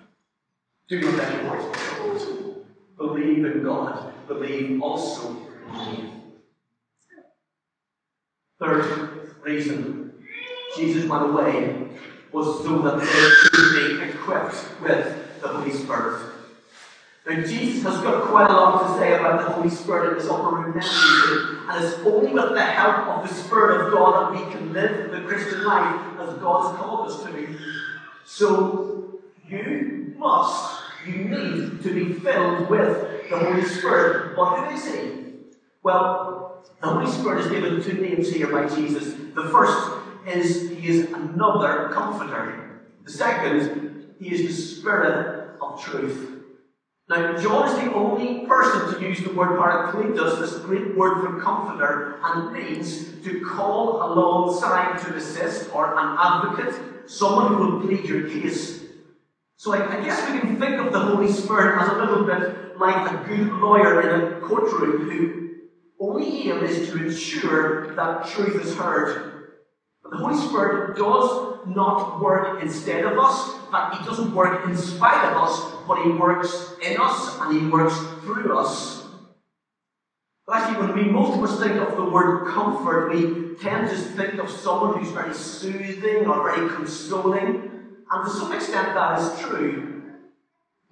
Do 0.88 1.00
not 1.00 1.14
let 1.14 1.32
your 1.32 1.44
hearts 1.44 1.64
be 1.64 1.72
troubled. 1.72 2.64
Believe 2.96 3.44
in 3.44 3.62
God. 3.62 4.12
Believe 4.28 4.80
also 4.80 5.30
in 5.30 5.72
me. 5.72 6.10
Third 8.58 9.30
reason 9.42 10.12
Jesus 10.76 11.08
went 11.08 11.24
away 11.24 11.88
was 12.34 12.64
so 12.64 12.82
that 12.82 12.98
they 12.98 13.48
could 13.48 13.74
be 13.76 14.10
equipped 14.10 14.82
with 14.82 15.40
the 15.40 15.48
Holy 15.48 15.70
Spirit. 15.70 16.32
Now, 17.26 17.40
Jesus 17.42 17.84
has 17.84 18.02
got 18.02 18.24
quite 18.24 18.50
a 18.50 18.52
lot 18.52 18.82
to 18.82 18.98
say 18.98 19.14
about 19.14 19.46
the 19.46 19.52
Holy 19.54 19.70
Spirit 19.70 20.10
in 20.10 20.18
this 20.18 20.28
upper 20.28 20.56
room 20.56 20.76
message, 20.76 21.58
and 21.68 21.84
it's 21.84 21.98
only 22.00 22.32
with 22.32 22.50
the 22.50 22.62
help 22.62 23.06
of 23.06 23.28
the 23.28 23.34
Spirit 23.34 23.86
of 23.86 23.92
God 23.92 24.34
that 24.34 24.46
we 24.46 24.52
can 24.52 24.72
live 24.72 25.12
the 25.12 25.20
Christian 25.20 25.64
life 25.64 26.18
as 26.18 26.34
God 26.38 26.70
has 26.70 26.80
called 26.80 27.08
us 27.08 27.22
to. 27.22 27.58
So, 28.26 29.20
you 29.48 30.14
must, 30.18 30.82
you 31.06 31.24
need 31.24 31.82
to 31.82 31.94
be 31.94 32.14
filled 32.14 32.68
with 32.68 33.30
the 33.30 33.38
Holy 33.38 33.64
Spirit. 33.64 34.34
But 34.34 34.56
who 34.56 34.76
is 34.76 34.92
He? 34.92 35.10
Well, 35.84 36.64
the 36.80 36.88
Holy 36.88 37.10
Spirit 37.10 37.44
is 37.44 37.50
given 37.50 37.82
two 37.82 38.00
names 38.02 38.30
here 38.30 38.48
by 38.48 38.66
Jesus. 38.74 39.14
The 39.34 39.48
first 39.50 40.03
is 40.26 40.70
He 40.70 40.88
is 40.88 41.12
another 41.12 41.90
comforter. 41.92 42.80
The 43.04 43.10
second, 43.10 44.14
He 44.18 44.34
is 44.34 44.42
the 44.46 44.52
Spirit 44.52 45.58
of 45.60 45.82
truth. 45.82 46.42
Now, 47.06 47.37
John 47.37 47.68
is 47.68 47.84
the 47.84 47.92
only 47.92 48.46
person 48.46 48.94
to 48.94 49.06
use 49.06 49.22
the 49.22 49.34
word 49.34 49.58
parakletos, 49.58 50.40
this 50.40 50.58
Greek 50.60 50.96
word 50.96 51.20
for 51.20 51.38
comforter, 51.38 52.14
and 52.24 52.52
means 52.52 53.22
to 53.22 53.44
call 53.44 54.02
alongside 54.02 54.98
to 55.00 55.14
assist 55.14 55.74
or 55.74 55.98
an 55.98 56.16
advocate, 56.18 56.80
someone 57.06 57.52
who 57.52 57.58
will 57.58 57.80
plead 57.80 58.06
your 58.06 58.26
case. 58.26 58.84
So 59.56 59.74
I, 59.74 59.98
I 59.98 60.02
guess 60.02 60.30
we 60.30 60.40
can 60.40 60.58
think 60.58 60.80
of 60.80 60.92
the 60.92 61.00
Holy 61.00 61.30
Spirit 61.30 61.78
as 61.82 61.88
a 61.88 61.96
little 61.96 62.24
bit 62.24 62.78
like 62.78 63.10
a 63.10 63.28
good 63.28 63.52
lawyer 63.52 64.00
in 64.00 64.22
a 64.22 64.40
courtroom 64.40 65.08
who 65.08 65.50
only 66.00 66.50
aim 66.50 66.64
is 66.64 66.88
to 66.88 67.04
ensure 67.04 67.94
that 67.94 68.26
truth 68.26 68.62
is 68.62 68.74
heard. 68.76 69.33
But 70.04 70.12
the 70.12 70.18
Holy 70.18 70.36
Spirit 70.36 70.96
does 70.96 71.66
not 71.66 72.20
work 72.20 72.62
instead 72.62 73.04
of 73.04 73.18
us. 73.18 73.54
In 73.54 73.72
fact, 73.72 73.96
He 73.96 74.04
doesn't 74.04 74.32
work 74.32 74.64
in 74.68 74.76
spite 74.76 75.32
of 75.32 75.36
us, 75.36 75.60
but 75.88 76.02
He 76.02 76.10
works 76.10 76.74
in 76.80 77.00
us 77.00 77.40
and 77.40 77.58
He 77.58 77.66
works 77.66 77.98
through 78.22 78.56
us. 78.56 79.02
But 80.46 80.58
actually, 80.58 80.86
when 80.86 80.94
we 80.94 81.10
most 81.10 81.36
of 81.36 81.42
us 81.42 81.58
think 81.58 81.80
of 81.80 81.96
the 81.96 82.04
word 82.04 82.46
comfort, 82.46 83.10
we 83.10 83.56
tend 83.56 83.88
to 83.88 83.96
think 83.96 84.34
of 84.34 84.50
someone 84.50 84.98
who's 84.98 85.10
very 85.10 85.34
soothing 85.34 86.26
or 86.26 86.44
very 86.44 86.68
consoling. 86.68 87.70
And 88.10 88.24
to 88.24 88.30
some 88.30 88.52
extent, 88.52 88.94
that 88.94 89.18
is 89.18 89.40
true. 89.40 90.02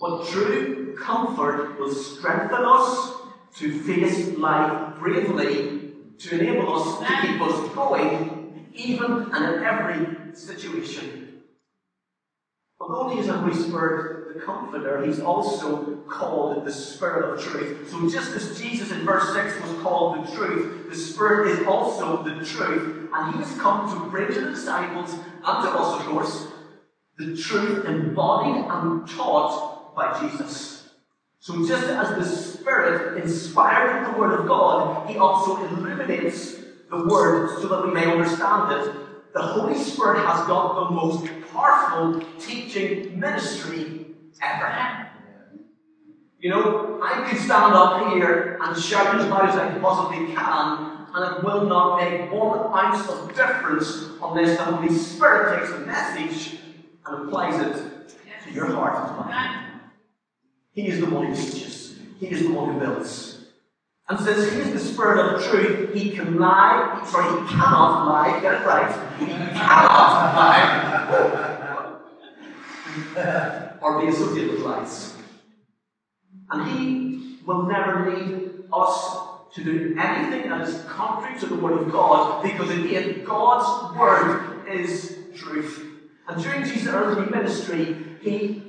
But 0.01 0.27
true 0.27 0.83
Comfort 0.97 1.79
will 1.79 1.93
strengthen 1.93 2.65
us 2.65 3.13
to 3.57 3.83
face 3.83 4.37
life 4.39 4.99
bravely, 4.99 5.91
to 6.19 6.39
enable 6.39 6.77
us 6.77 6.99
to 6.99 7.27
keep 7.27 7.41
us 7.41 7.75
going, 7.75 8.42
even 8.75 9.31
and 9.33 9.55
in 9.55 9.63
every 9.63 10.35
situation. 10.35 11.43
Although 12.81 13.15
he 13.15 13.21
is 13.21 13.29
a 13.29 13.35
Holy 13.35 13.55
Spirit, 13.55 14.35
the 14.35 14.41
Comforter, 14.41 15.05
he's 15.05 15.21
also 15.21 15.97
called 16.09 16.65
the 16.65 16.73
Spirit 16.73 17.33
of 17.33 17.41
Truth. 17.41 17.91
So 17.91 18.09
just 18.09 18.33
as 18.33 18.61
Jesus 18.61 18.91
in 18.91 19.05
verse 19.05 19.33
6 19.33 19.61
was 19.61 19.81
called 19.83 20.27
the 20.27 20.33
truth, 20.33 20.89
the 20.89 20.97
Spirit 20.97 21.59
is 21.59 21.67
also 21.67 22.23
the 22.23 22.45
truth. 22.45 23.09
And 23.15 23.35
he 23.35 23.41
has 23.41 23.57
come 23.59 23.89
to 23.89 24.11
bring 24.11 24.33
to 24.33 24.41
the 24.41 24.51
disciples, 24.51 25.13
and 25.13 25.23
to 25.43 25.71
us, 25.71 26.01
of 26.01 26.07
course, 26.07 26.49
the 27.19 27.37
truth 27.37 27.85
embodied 27.85 28.65
and 28.69 29.09
taught 29.09 29.95
by 29.95 30.19
Jesus. 30.21 30.91
So 31.39 31.67
just 31.67 31.85
as 31.85 32.09
the 32.17 32.25
Spirit 32.25 33.23
inspired 33.23 34.07
the 34.07 34.19
Word 34.19 34.41
of 34.41 34.47
God, 34.47 35.09
He 35.09 35.19
also 35.19 35.65
illuminates 35.67 36.62
the 36.93 37.05
Word 37.07 37.49
so 37.49 37.69
that 37.69 37.87
we 37.87 37.93
may 37.93 38.05
understand 38.05 38.71
it. 38.71 39.33
The 39.33 39.41
Holy 39.41 39.75
Spirit 39.75 40.19
has 40.27 40.47
got 40.47 40.75
the 40.75 40.95
most 40.95 41.27
powerful 41.51 42.23
teaching 42.39 43.19
ministry 43.19 44.07
ever. 44.43 45.09
You 46.39 46.51
know, 46.51 47.01
I 47.03 47.27
could 47.27 47.39
stand 47.39 47.73
up 47.73 48.13
here 48.13 48.59
and 48.61 48.79
shout 48.79 49.17
as 49.19 49.27
loud 49.27 49.49
as 49.49 49.57
I 49.57 49.79
possibly 49.79 50.35
can, 50.35 51.07
and 51.15 51.35
it 51.35 51.43
will 51.43 51.65
not 51.65 51.99
make 51.99 52.31
one 52.31 52.59
ounce 52.75 53.09
of 53.09 53.35
difference 53.35 54.11
unless 54.23 54.59
the 54.59 54.65
Holy 54.65 54.93
Spirit 54.93 55.61
takes 55.61 55.73
the 55.73 55.87
message 55.87 56.59
and 57.07 57.27
applies 57.27 57.59
it 57.59 58.15
to 58.45 58.53
your 58.53 58.67
heart 58.67 59.09
and 59.09 59.17
mind. 59.17 59.81
He 60.73 60.89
is 60.89 61.01
the 61.01 61.07
one 61.07 61.29
who 61.29 61.35
teaches. 61.35 61.99
He 62.19 62.27
is 62.27 62.43
the 62.43 62.53
one 62.53 62.75
who 62.75 62.81
builds. 62.81 63.42
And 64.13 64.21
since 64.21 64.53
He 64.53 64.59
is 64.59 64.73
the 64.75 64.79
Spirit 64.79 65.21
of 65.21 65.43
truth, 65.43 65.95
He 65.95 66.11
can 66.11 66.39
lie. 66.39 67.03
Sorry, 67.11 67.31
He 67.31 67.49
cannot 67.49 68.07
lie. 68.07 68.41
Get 68.43 68.61
it 68.61 68.67
right. 68.67 68.93
He 69.19 69.25
cannot 69.25 70.35
lie. 70.37 70.99
or 73.81 74.03
be 74.03 74.09
associated 74.09 74.51
with 74.53 74.61
lies. 74.61 75.15
And 76.51 76.69
He 76.69 77.39
will 77.47 77.63
never 77.63 78.11
lead 78.11 78.65
us 78.71 79.17
to 79.55 79.65
do 79.65 79.97
anything 79.99 80.51
that 80.51 80.69
is 80.69 80.85
contrary 80.91 81.41
to 81.41 81.47
the 81.47 81.55
Word 81.57 81.81
of 81.81 81.91
God, 81.91 82.43
because 82.43 82.69
again, 82.69 83.25
God's 83.25 83.97
Word 83.97 84.69
is 84.69 85.17
truth. 85.35 85.87
And 86.29 86.43
during 86.43 86.65
Jesus' 86.65 86.89
earthly 86.89 87.31
ministry, 87.31 87.97
he 88.21 88.63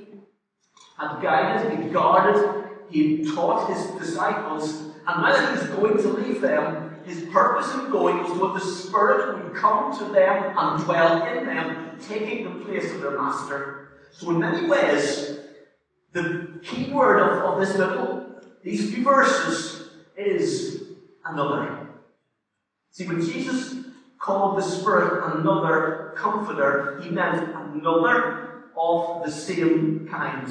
had 0.98 1.20
guided, 1.20 1.84
he 1.84 1.90
guarded, 1.90 2.64
he 2.88 3.30
taught 3.34 3.68
his 3.68 3.84
disciples, 4.00 4.93
and 5.06 5.24
that 5.24 5.58
he 5.58 5.68
was 5.68 5.76
going 5.76 5.96
to 5.98 6.08
leave 6.20 6.40
them, 6.40 6.96
his 7.04 7.24
purpose 7.30 7.72
in 7.74 7.90
going 7.90 8.22
was 8.22 8.32
that 8.32 8.54
the 8.54 8.72
Spirit 8.74 9.44
would 9.44 9.54
come 9.54 9.96
to 9.98 10.04
them 10.04 10.54
and 10.56 10.84
dwell 10.84 11.26
in 11.26 11.46
them, 11.46 11.98
taking 12.00 12.44
the 12.44 12.64
place 12.64 12.90
of 12.92 13.02
their 13.02 13.18
Master. 13.20 13.88
So, 14.12 14.30
in 14.30 14.38
many 14.38 14.66
ways, 14.66 15.38
the 16.12 16.58
key 16.62 16.90
word 16.92 17.20
of, 17.20 17.54
of 17.54 17.60
this 17.60 17.76
little, 17.76 18.24
these 18.62 18.94
few 18.94 19.04
verses, 19.04 19.90
is 20.16 20.84
another. 21.24 21.88
See, 22.90 23.06
when 23.06 23.20
Jesus 23.20 23.74
called 24.18 24.56
the 24.56 24.62
Spirit 24.62 25.34
another 25.34 26.14
comforter, 26.16 27.00
he 27.02 27.10
meant 27.10 27.54
another 27.54 28.62
of 28.76 29.24
the 29.24 29.30
same 29.30 30.08
kind. 30.10 30.48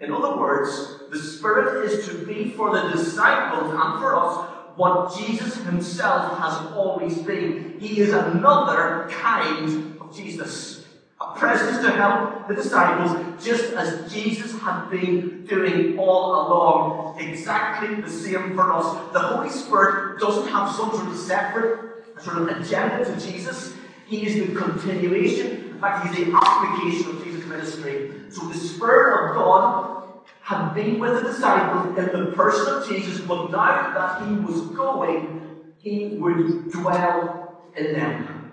In 0.00 0.12
other 0.12 0.36
words, 0.38 0.96
the 1.10 1.18
Spirit 1.18 1.84
is 1.84 2.08
to 2.08 2.14
be 2.24 2.50
for 2.52 2.74
the 2.74 2.88
disciples 2.88 3.70
and 3.74 4.00
for 4.00 4.16
us 4.16 4.48
what 4.76 5.14
Jesus 5.18 5.56
himself 5.56 6.38
has 6.38 6.54
always 6.72 7.18
been. 7.18 7.78
He 7.78 8.00
is 8.00 8.14
another 8.14 9.08
kind 9.10 10.00
of 10.00 10.14
Jesus. 10.14 10.86
A 11.20 11.38
presence 11.38 11.84
to 11.84 11.90
help 11.90 12.48
the 12.48 12.54
disciples, 12.54 13.44
just 13.44 13.74
as 13.74 14.10
Jesus 14.10 14.58
had 14.60 14.88
been 14.88 15.44
doing 15.44 15.98
all 15.98 16.48
along. 16.48 17.20
Exactly 17.20 18.00
the 18.00 18.08
same 18.08 18.54
for 18.54 18.72
us. 18.72 19.12
The 19.12 19.18
Holy 19.18 19.50
Spirit 19.50 20.18
doesn't 20.18 20.48
have 20.48 20.74
some 20.74 20.90
sort 20.92 21.08
of 21.08 21.16
separate 21.16 21.90
sort 22.22 22.38
of 22.38 22.48
agenda 22.48 23.04
to 23.04 23.20
Jesus. 23.20 23.74
He 24.06 24.26
is 24.26 24.34
the 24.34 24.54
continuation, 24.54 25.68
in 25.68 25.78
fact, 25.78 26.06
he's 26.06 26.24
the 26.24 26.32
application 26.34 27.10
of 27.10 27.22
Jesus' 27.22 27.29
ministry. 27.50 28.12
So 28.30 28.46
the 28.46 28.54
Spirit 28.54 29.30
of 29.30 29.36
God 29.36 30.00
had 30.40 30.74
been 30.74 30.98
with 30.98 31.22
the 31.22 31.28
disciples 31.28 31.98
in 31.98 32.06
the 32.06 32.32
person 32.32 32.74
of 32.74 32.88
Jesus, 32.88 33.20
but 33.20 33.50
now 33.50 33.92
that 33.94 34.28
he 34.28 34.34
was 34.36 34.62
going, 34.68 35.74
he 35.78 36.16
would 36.18 36.70
dwell 36.70 37.62
in 37.76 37.92
them. 37.92 38.52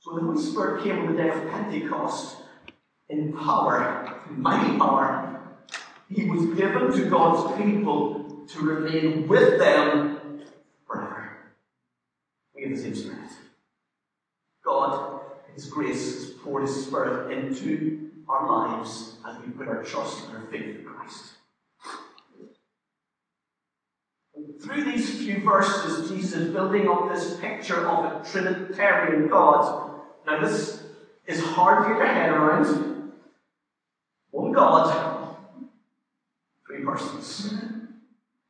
So 0.00 0.14
the 0.14 0.20
Holy 0.20 0.42
Spirit 0.42 0.84
came 0.84 1.00
on 1.00 1.14
the 1.14 1.22
day 1.22 1.28
of 1.30 1.48
Pentecost 1.50 2.36
in 3.08 3.32
power, 3.32 4.22
mighty 4.30 4.78
power. 4.78 5.40
He 6.08 6.30
was 6.30 6.46
given 6.56 6.92
to 6.92 7.10
God's 7.10 7.56
people 7.60 8.44
to 8.48 8.60
remain 8.60 9.26
with 9.26 9.58
them 9.58 10.40
forever. 10.86 11.38
we 12.54 12.62
have 12.62 12.76
the 12.76 12.80
same 12.80 12.94
Spirit. 12.94 13.18
God, 14.64 15.15
His 15.56 15.66
grace, 15.66 16.14
has 16.14 16.30
poured 16.44 16.62
His 16.62 16.86
Spirit 16.86 17.32
into 17.32 18.10
our 18.28 18.46
lives 18.46 19.16
as 19.26 19.44
we 19.44 19.50
put 19.52 19.66
our 19.66 19.82
trust 19.82 20.28
and 20.28 20.36
our 20.36 20.46
faith 20.50 20.76
in 20.76 20.84
Christ. 20.84 21.32
through 24.60 24.84
these 24.84 25.18
few 25.18 25.40
verses, 25.40 26.10
Jesus 26.10 26.34
is 26.34 26.52
building 26.52 26.88
up 26.88 27.12
this 27.12 27.36
picture 27.38 27.86
of 27.86 28.04
a 28.04 28.28
Trinitarian 28.28 29.28
God. 29.28 30.00
Now, 30.26 30.40
this 30.40 30.82
is 31.26 31.42
hard 31.42 31.84
to 31.84 31.90
get 31.90 31.98
your 31.98 32.06
head 32.06 32.30
around. 32.30 33.12
One 34.30 34.52
God, 34.52 35.36
three 36.66 36.84
persons, 36.84 37.54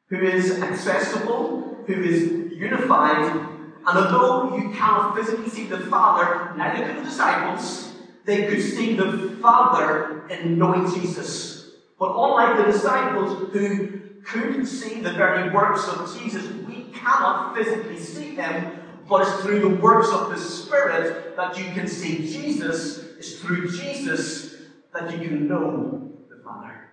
who 0.09 0.21
is 0.21 0.61
accessible, 0.63 1.85
who 1.87 2.03
is 2.03 2.53
unified, 2.53 3.46
and 3.87 3.99
although 3.99 4.57
you 4.57 4.71
cannot 4.71 5.15
physically 5.15 5.49
see 5.49 5.67
the 5.67 5.79
Father, 5.79 6.53
neither 6.57 6.85
could 6.85 6.97
the 6.97 7.03
disciples, 7.05 7.93
they 8.25 8.47
could 8.47 8.61
see 8.61 8.97
the 8.97 9.37
Father 9.41 10.27
in 10.29 10.59
knowing 10.59 10.93
Jesus. 10.93 11.71
But 11.97 12.11
unlike 12.11 12.57
the 12.57 12.65
disciples 12.65 13.53
who 13.53 14.01
couldn't 14.25 14.67
see 14.67 15.01
the 15.01 15.13
very 15.13 15.53
works 15.53 15.87
of 15.87 16.13
Jesus, 16.19 16.49
we 16.67 16.91
cannot 16.93 17.55
physically 17.55 17.99
see 17.99 18.35
him, 18.35 18.81
but 19.09 19.23
it's 19.23 19.41
through 19.43 19.61
the 19.61 19.77
works 19.77 20.13
of 20.13 20.31
the 20.31 20.37
Spirit 20.37 21.37
that 21.37 21.57
you 21.57 21.73
can 21.73 21.87
see 21.87 22.27
Jesus. 22.27 23.05
It's 23.19 23.39
through 23.39 23.69
Jesus 23.71 24.57
that 24.93 25.13
you 25.13 25.29
can 25.29 25.47
know 25.47 26.11
the 26.29 26.43
Father. 26.43 26.91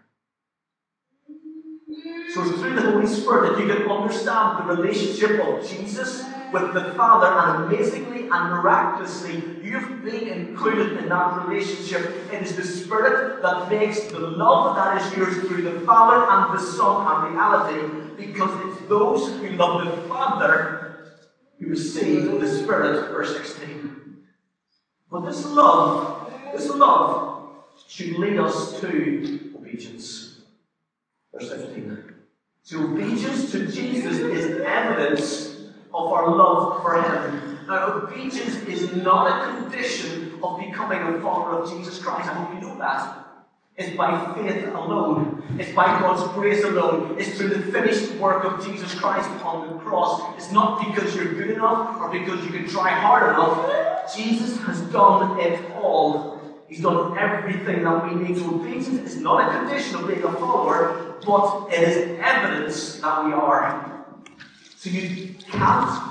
So 2.34 2.43
it's 2.43 2.60
through 2.60 2.75
the 2.75 2.91
Holy 2.91 3.08
Spirit 3.08 3.53
that 3.53 3.60
you 3.60 3.73
can 3.73 3.89
understand 3.89 4.60
the 4.69 4.75
relationship 4.75 5.39
of 5.43 5.67
Jesus 5.67 6.23
with 6.54 6.74
the 6.74 6.94
Father, 6.94 7.28
and 7.28 7.66
amazingly 7.66 8.30
and 8.30 8.50
miraculously, 8.52 9.44
you've 9.62 10.04
been 10.04 10.28
included 10.28 10.98
in 11.00 11.10
that 11.10 11.48
relationship. 11.48 12.32
It 12.32 12.44
is 12.44 12.56
the 12.56 12.63
Spirit 12.63 13.42
that 13.42 13.70
makes 13.70 14.02
the 14.02 14.20
love 14.20 14.76
that 14.76 15.02
is 15.02 15.18
yours 15.18 15.38
through 15.48 15.63
the 15.63 15.80
Father 15.82 16.26
and 16.30 16.58
the 16.58 16.63
Son 16.63 17.06
a 17.08 17.30
reality, 17.30 18.16
because 18.16 18.52
it's 18.66 18.88
those 18.88 19.30
who 19.39 19.50
love 19.50 19.86
the 19.86 20.02
Father 20.08 21.16
who 21.60 21.70
receive 21.70 22.39
the 22.39 22.48
Spirit, 22.48 23.12
verse 23.12 23.36
16. 23.36 24.18
But 25.10 25.26
this 25.26 25.46
love, 25.46 26.32
this 26.54 26.70
love 26.70 27.50
should 27.88 28.18
lead 28.18 28.39
us 28.39 28.80
to 28.82 29.52
obedience. 29.56 30.42
Verse 31.34 31.50
15. 31.50 32.13
So 32.62 32.84
obedience 32.84 33.52
to 33.52 33.68
Jesus 33.68 34.20
is 34.20 34.62
evidence 34.62 35.53
of 35.93 36.12
our 36.12 36.36
love 36.36 36.82
for 36.82 37.01
Him. 37.01 37.60
Now, 37.67 37.93
obedience 37.93 38.56
is 38.63 38.95
not 38.95 39.27
a 39.27 39.62
condition 39.62 40.39
of 40.43 40.60
becoming 40.60 41.01
a 41.01 41.21
follower 41.21 41.62
of 41.62 41.69
Jesus 41.69 41.99
Christ. 41.99 42.29
I 42.29 42.34
hope 42.34 42.53
you 42.56 42.67
know 42.67 42.77
that. 42.79 43.23
It's 43.75 43.95
by 43.97 44.34
faith 44.36 44.67
alone. 44.67 45.43
It's 45.58 45.71
by 45.71 45.86
God's 45.99 46.32
grace 46.34 46.63
alone. 46.63 47.15
It's 47.17 47.38
through 47.38 47.49
the 47.49 47.71
finished 47.71 48.12
work 48.15 48.43
of 48.43 48.63
Jesus 48.63 48.93
Christ 48.93 49.29
upon 49.38 49.67
the 49.67 49.79
cross. 49.79 50.21
It's 50.38 50.51
not 50.51 50.86
because 50.86 51.15
you're 51.15 51.34
good 51.34 51.51
enough 51.51 51.99
or 51.99 52.10
because 52.12 52.43
you 52.45 52.51
can 52.51 52.67
try 52.67 52.89
hard 52.91 53.34
enough. 53.34 54.15
Jesus 54.15 54.62
has 54.62 54.79
done 54.91 55.39
it 55.39 55.60
all. 55.75 56.39
He's 56.67 56.82
done 56.82 57.17
everything 57.17 57.84
that 57.84 58.08
we 58.08 58.15
need. 58.15 58.38
So 58.38 58.56
obedience 58.56 58.88
is 58.89 59.17
not 59.17 59.47
a 59.47 59.60
condition 59.60 59.95
of 59.95 60.08
being 60.08 60.23
a 60.23 60.32
follower, 60.34 61.17
but 61.25 61.69
it 61.71 61.88
is 61.88 62.19
evidence 62.19 62.99
that 62.99 63.25
we 63.25 63.34
are. 63.34 63.92
So 64.84 64.89
you 64.89 65.36
can't 65.50 66.02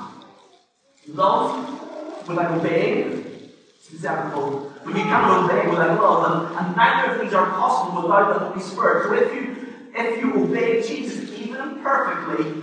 love 1.09 2.27
without 2.27 2.53
obeying. 2.53 3.51
It's 3.77 3.93
example. 3.93 4.71
When 4.85 4.97
you 4.97 5.03
can't 5.03 5.45
obey 5.45 5.69
without 5.69 6.01
love, 6.01 6.49
and, 6.49 6.57
and 6.57 6.75
neither 6.75 7.13
of 7.13 7.21
these 7.21 7.35
are 7.35 7.51
possible 7.51 8.01
without 8.01 8.33
the 8.33 8.39
Holy 8.47 8.63
Spirit. 8.63 9.05
So 9.05 9.13
if 9.13 9.35
you 9.35 9.75
if 9.95 10.23
you 10.23 10.43
obey 10.43 10.81
Jesus 10.81 11.31
even 11.39 11.61
imperfectly, 11.61 12.63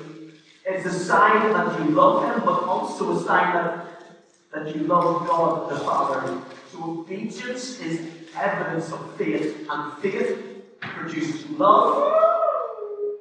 it's 0.66 0.88
a 0.88 0.92
sign 0.92 1.54
that 1.54 1.80
you 1.80 1.92
love 1.92 2.24
him, 2.26 2.44
but 2.44 2.64
also 2.64 3.16
a 3.16 3.24
sign 3.24 3.54
that, 3.54 3.86
that 4.52 4.76
you 4.76 4.86
love 4.86 5.28
God 5.28 5.70
the 5.70 5.76
Father. 5.78 6.42
So 6.72 7.02
obedience 7.02 7.80
is 7.82 8.10
evidence 8.36 8.92
of 8.92 9.16
faith, 9.16 9.68
and 9.70 9.94
faith 10.02 10.64
produces 10.82 11.48
love, 11.52 12.16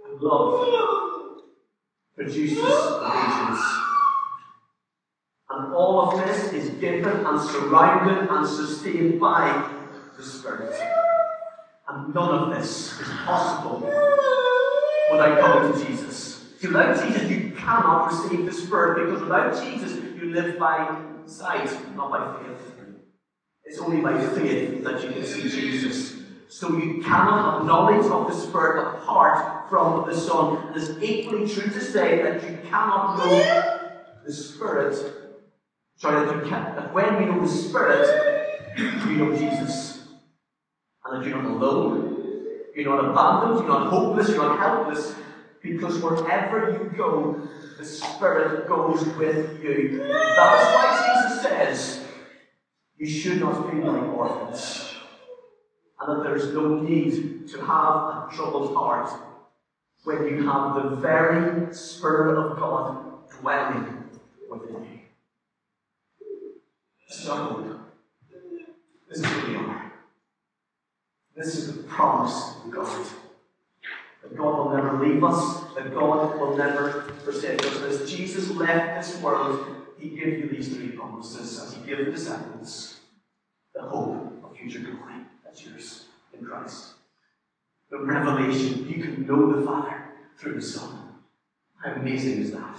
and 0.06 0.22
love 0.22 1.07
produces 2.18 2.58
obedience. 2.58 3.64
And 5.50 5.72
all 5.72 6.00
of 6.00 6.26
this 6.26 6.52
is 6.52 6.70
given 6.80 7.24
and 7.24 7.40
surrounded 7.40 8.28
and 8.28 8.46
sustained 8.46 9.20
by 9.20 9.72
the 10.16 10.22
Spirit. 10.22 10.74
And 11.88 12.12
none 12.12 12.34
of 12.34 12.56
this 12.56 13.00
is 13.00 13.08
possible 13.24 13.80
without 15.10 15.40
coming 15.40 15.72
to 15.72 15.86
Jesus. 15.86 16.44
Without 16.60 17.06
Jesus, 17.06 17.30
you 17.30 17.52
cannot 17.56 18.10
receive 18.10 18.44
the 18.44 18.52
Spirit 18.52 19.06
because 19.06 19.22
without 19.22 19.64
Jesus, 19.64 19.92
you 20.20 20.32
live 20.32 20.58
by 20.58 21.00
sight, 21.24 21.70
not 21.94 22.10
by 22.10 22.42
faith. 22.42 22.74
It's 23.64 23.78
only 23.78 24.00
by 24.00 24.18
faith 24.18 24.82
that 24.82 25.02
you 25.04 25.10
can 25.12 25.24
see 25.24 25.48
Jesus. 25.48 26.20
So 26.48 26.76
you 26.76 27.00
cannot 27.00 27.58
have 27.58 27.66
knowledge 27.66 28.06
of 28.10 28.26
the 28.26 28.34
Spirit 28.34 28.96
apart 28.96 29.57
from 29.68 30.08
the 30.08 30.16
Son. 30.16 30.68
It 30.70 30.76
is 30.76 31.02
equally 31.02 31.48
true 31.48 31.70
to 31.70 31.80
say 31.80 32.22
that 32.22 32.42
you 32.42 32.58
cannot 32.68 33.18
know 33.18 33.90
the 34.24 34.32
Spirit. 34.32 35.14
Sorry, 35.96 36.26
that, 36.26 36.44
you 36.44 36.48
can, 36.48 36.76
that 36.76 36.94
when 36.94 37.16
we 37.18 37.24
know 37.26 37.40
the 37.40 37.48
Spirit, 37.48 38.06
we 39.06 39.16
know 39.16 39.36
Jesus. 39.36 40.06
And 41.04 41.22
that 41.22 41.28
you're 41.28 41.42
not 41.42 41.50
alone, 41.50 42.24
you're 42.74 42.96
not 42.96 43.04
abandoned, 43.10 43.60
you're 43.60 43.68
not 43.68 43.88
hopeless, 43.88 44.28
you're 44.28 44.38
not 44.38 44.58
helpless, 44.58 45.14
because 45.62 45.98
wherever 45.98 46.72
you 46.72 46.92
go, 46.96 47.48
the 47.78 47.84
Spirit 47.84 48.68
goes 48.68 49.04
with 49.16 49.62
you. 49.62 49.98
That 49.98 50.60
is 50.60 50.74
why 50.74 51.22
Jesus 51.24 51.42
says, 51.42 52.04
you 52.96 53.08
should 53.08 53.40
not 53.40 53.70
be 53.70 53.80
like 53.80 54.02
orphans, 54.02 54.92
and 56.00 56.18
that 56.18 56.24
there 56.24 56.36
is 56.36 56.52
no 56.52 56.80
need 56.80 57.48
to 57.48 57.58
have 57.60 57.68
a 57.68 58.28
troubled 58.32 58.74
heart 58.74 59.10
when 60.04 60.26
you 60.26 60.48
have 60.48 60.74
the 60.74 60.96
very 60.96 61.74
Spirit 61.74 62.38
of 62.38 62.58
God 62.58 63.28
dwelling 63.40 64.04
within 64.48 64.84
you. 64.84 64.98
This. 67.08 67.26
This 69.08 69.18
is 69.18 69.26
who 69.26 69.48
we 69.48 69.56
are. 69.56 69.92
This 71.36 71.56
is 71.56 71.76
the 71.76 71.82
promise 71.84 72.56
of 72.64 72.70
God. 72.70 73.06
That 74.22 74.36
God 74.36 74.58
will 74.58 74.74
never 74.74 75.04
leave 75.04 75.22
us, 75.24 75.62
that 75.74 75.94
God 75.94 76.38
will 76.38 76.56
never 76.56 77.02
forsake 77.24 77.64
us. 77.64 77.80
As 77.82 78.10
Jesus 78.10 78.50
left 78.50 78.96
this 78.96 79.22
world, 79.22 79.86
He 79.98 80.10
gave 80.10 80.38
you 80.38 80.48
these 80.48 80.74
three 80.74 80.88
promises 80.88 81.60
as 81.60 81.74
He 81.74 81.86
gave 81.86 82.04
the 82.04 82.10
disciples 82.10 82.96
the 83.74 83.82
hope 83.82 84.42
of 84.44 84.56
future 84.56 84.80
glory. 84.80 85.14
That's 85.44 85.64
yours 85.64 86.06
in 86.36 86.44
Christ. 86.44 86.97
The 87.90 87.98
revelation, 87.98 88.86
you 88.88 89.02
can 89.02 89.26
know 89.26 89.52
the 89.52 89.66
Father 89.66 90.04
through 90.36 90.54
the 90.56 90.62
Son. 90.62 91.14
How 91.82 91.92
amazing 91.92 92.40
is 92.42 92.52
that? 92.52 92.76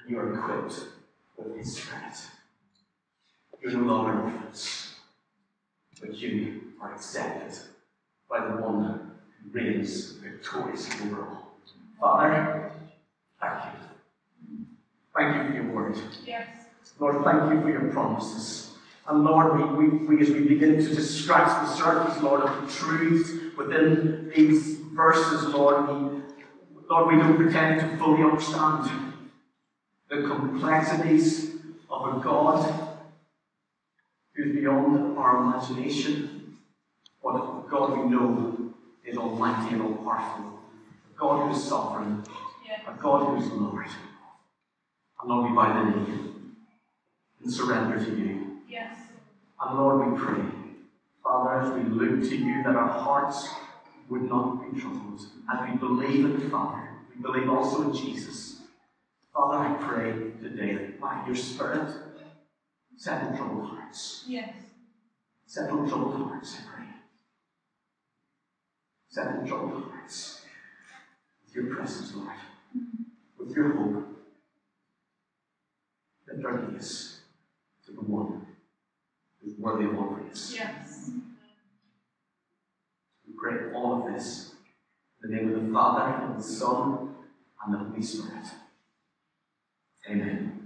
And 0.00 0.10
you 0.10 0.18
are 0.18 0.34
equipped 0.34 0.86
with 1.36 1.56
His 1.56 1.76
Spirit. 1.76 2.14
You're 3.60 3.72
no 3.72 3.86
longer 3.86 4.22
orphans, 4.22 4.94
but 6.00 6.14
you 6.14 6.72
are 6.80 6.94
accepted 6.94 7.58
by 8.28 8.46
the 8.46 8.62
one 8.62 9.12
who 9.42 9.50
reigns 9.58 10.12
victoriously 10.12 11.10
over 11.10 11.22
all. 11.22 11.56
Father, 12.00 12.72
thank 13.40 13.64
you. 13.64 14.66
Thank 15.14 15.36
you 15.36 15.48
for 15.48 15.54
your 15.54 15.74
word. 15.74 15.98
Yes. 16.24 16.48
Lord, 16.98 17.24
thank 17.24 17.52
you 17.52 17.60
for 17.60 17.70
your 17.70 17.92
promises. 17.92 18.71
And 19.08 19.24
Lord, 19.24 19.76
we, 19.76 19.88
we, 19.88 20.06
we, 20.06 20.22
as 20.22 20.30
we 20.30 20.40
begin 20.40 20.76
to 20.76 20.94
just 20.94 21.22
scratch 21.22 21.48
the 21.48 21.74
surface, 21.74 22.22
Lord, 22.22 22.42
of 22.42 22.62
the 22.62 22.72
truths 22.72 23.56
within 23.56 24.30
these 24.34 24.76
verses, 24.76 25.48
Lord, 25.48 25.88
we, 25.88 26.22
Lord, 26.88 27.12
we 27.12 27.20
don't 27.20 27.36
pretend 27.36 27.80
to 27.80 27.96
fully 27.96 28.22
understand 28.22 29.12
the 30.08 30.22
complexities 30.22 31.56
of 31.90 32.16
a 32.16 32.20
God 32.20 32.90
who's 34.34 34.54
beyond 34.54 35.18
our 35.18 35.38
imagination. 35.38 36.58
But 37.22 37.68
God 37.68 37.98
we 37.98 38.10
know 38.10 38.74
is 39.04 39.16
almighty 39.16 39.74
and 39.74 39.82
all 39.82 39.94
powerful. 39.94 40.60
A 41.14 41.18
God 41.18 41.48
who 41.48 41.56
is 41.56 41.64
sovereign. 41.64 42.22
A 42.86 42.92
God 42.92 43.26
who 43.26 43.44
is 43.44 43.50
Lord. 43.52 43.86
And 43.86 45.30
Lord, 45.30 45.50
we 45.50 45.56
bow 45.56 45.84
the 45.84 46.00
knee 46.00 46.18
and 47.42 47.52
surrender 47.52 48.04
to 48.04 48.10
you. 48.16 48.51
Yes. 48.72 48.96
And 49.60 49.78
Lord, 49.78 50.12
we 50.12 50.18
pray, 50.18 50.42
Father, 51.22 51.60
as 51.60 51.72
we 51.74 51.90
look 51.90 52.22
to 52.28 52.36
you, 52.36 52.62
that 52.64 52.74
our 52.74 52.88
hearts 52.88 53.48
would 54.08 54.22
not 54.22 54.62
be 54.62 54.80
troubled. 54.80 55.20
As 55.52 55.70
we 55.70 55.76
believe 55.76 56.24
in 56.24 56.40
the 56.40 56.50
Father, 56.50 56.88
we 57.14 57.22
believe 57.22 57.48
also 57.50 57.82
in 57.82 57.94
Jesus. 57.94 58.62
Father, 59.34 59.58
I 59.58 59.76
pray 59.78 60.12
today 60.42 60.74
that 60.74 61.00
by 61.00 61.22
your 61.26 61.36
Spirit, 61.36 61.88
settle 62.96 63.36
troubled 63.36 63.68
hearts. 63.68 64.24
Yes. 64.26 64.54
Settle 65.46 65.86
troubled 65.86 66.16
hearts, 66.16 66.56
I 66.58 66.76
pray 66.76 66.82
settle 69.12 69.46
troubled 69.46 69.84
hearts 69.90 70.40
with 71.44 71.54
your 71.54 71.76
presence, 71.76 72.14
Lord, 72.14 72.30
mm-hmm. 72.74 73.02
with 73.38 73.54
your 73.54 73.74
hope. 73.74 74.06
Lift 76.26 76.46
our 76.46 76.58
gaze 76.62 77.20
to 77.84 77.92
the 77.92 78.00
one 78.00 78.46
who's 79.42 79.58
worthy 79.58 79.84
of 79.86 79.98
all 79.98 80.14
praise. 80.14 80.54
Yes. 80.54 81.10
We 83.26 83.34
pray 83.36 83.72
all 83.74 84.06
of 84.06 84.12
this 84.12 84.54
in 85.22 85.30
the 85.30 85.36
name 85.36 85.54
of 85.54 85.66
the 85.66 85.72
Father, 85.72 86.24
and 86.24 86.38
the 86.38 86.42
Son, 86.42 87.14
and 87.64 87.74
the 87.74 87.78
Holy 87.78 88.02
Spirit. 88.02 88.46
Amen. 90.08 90.61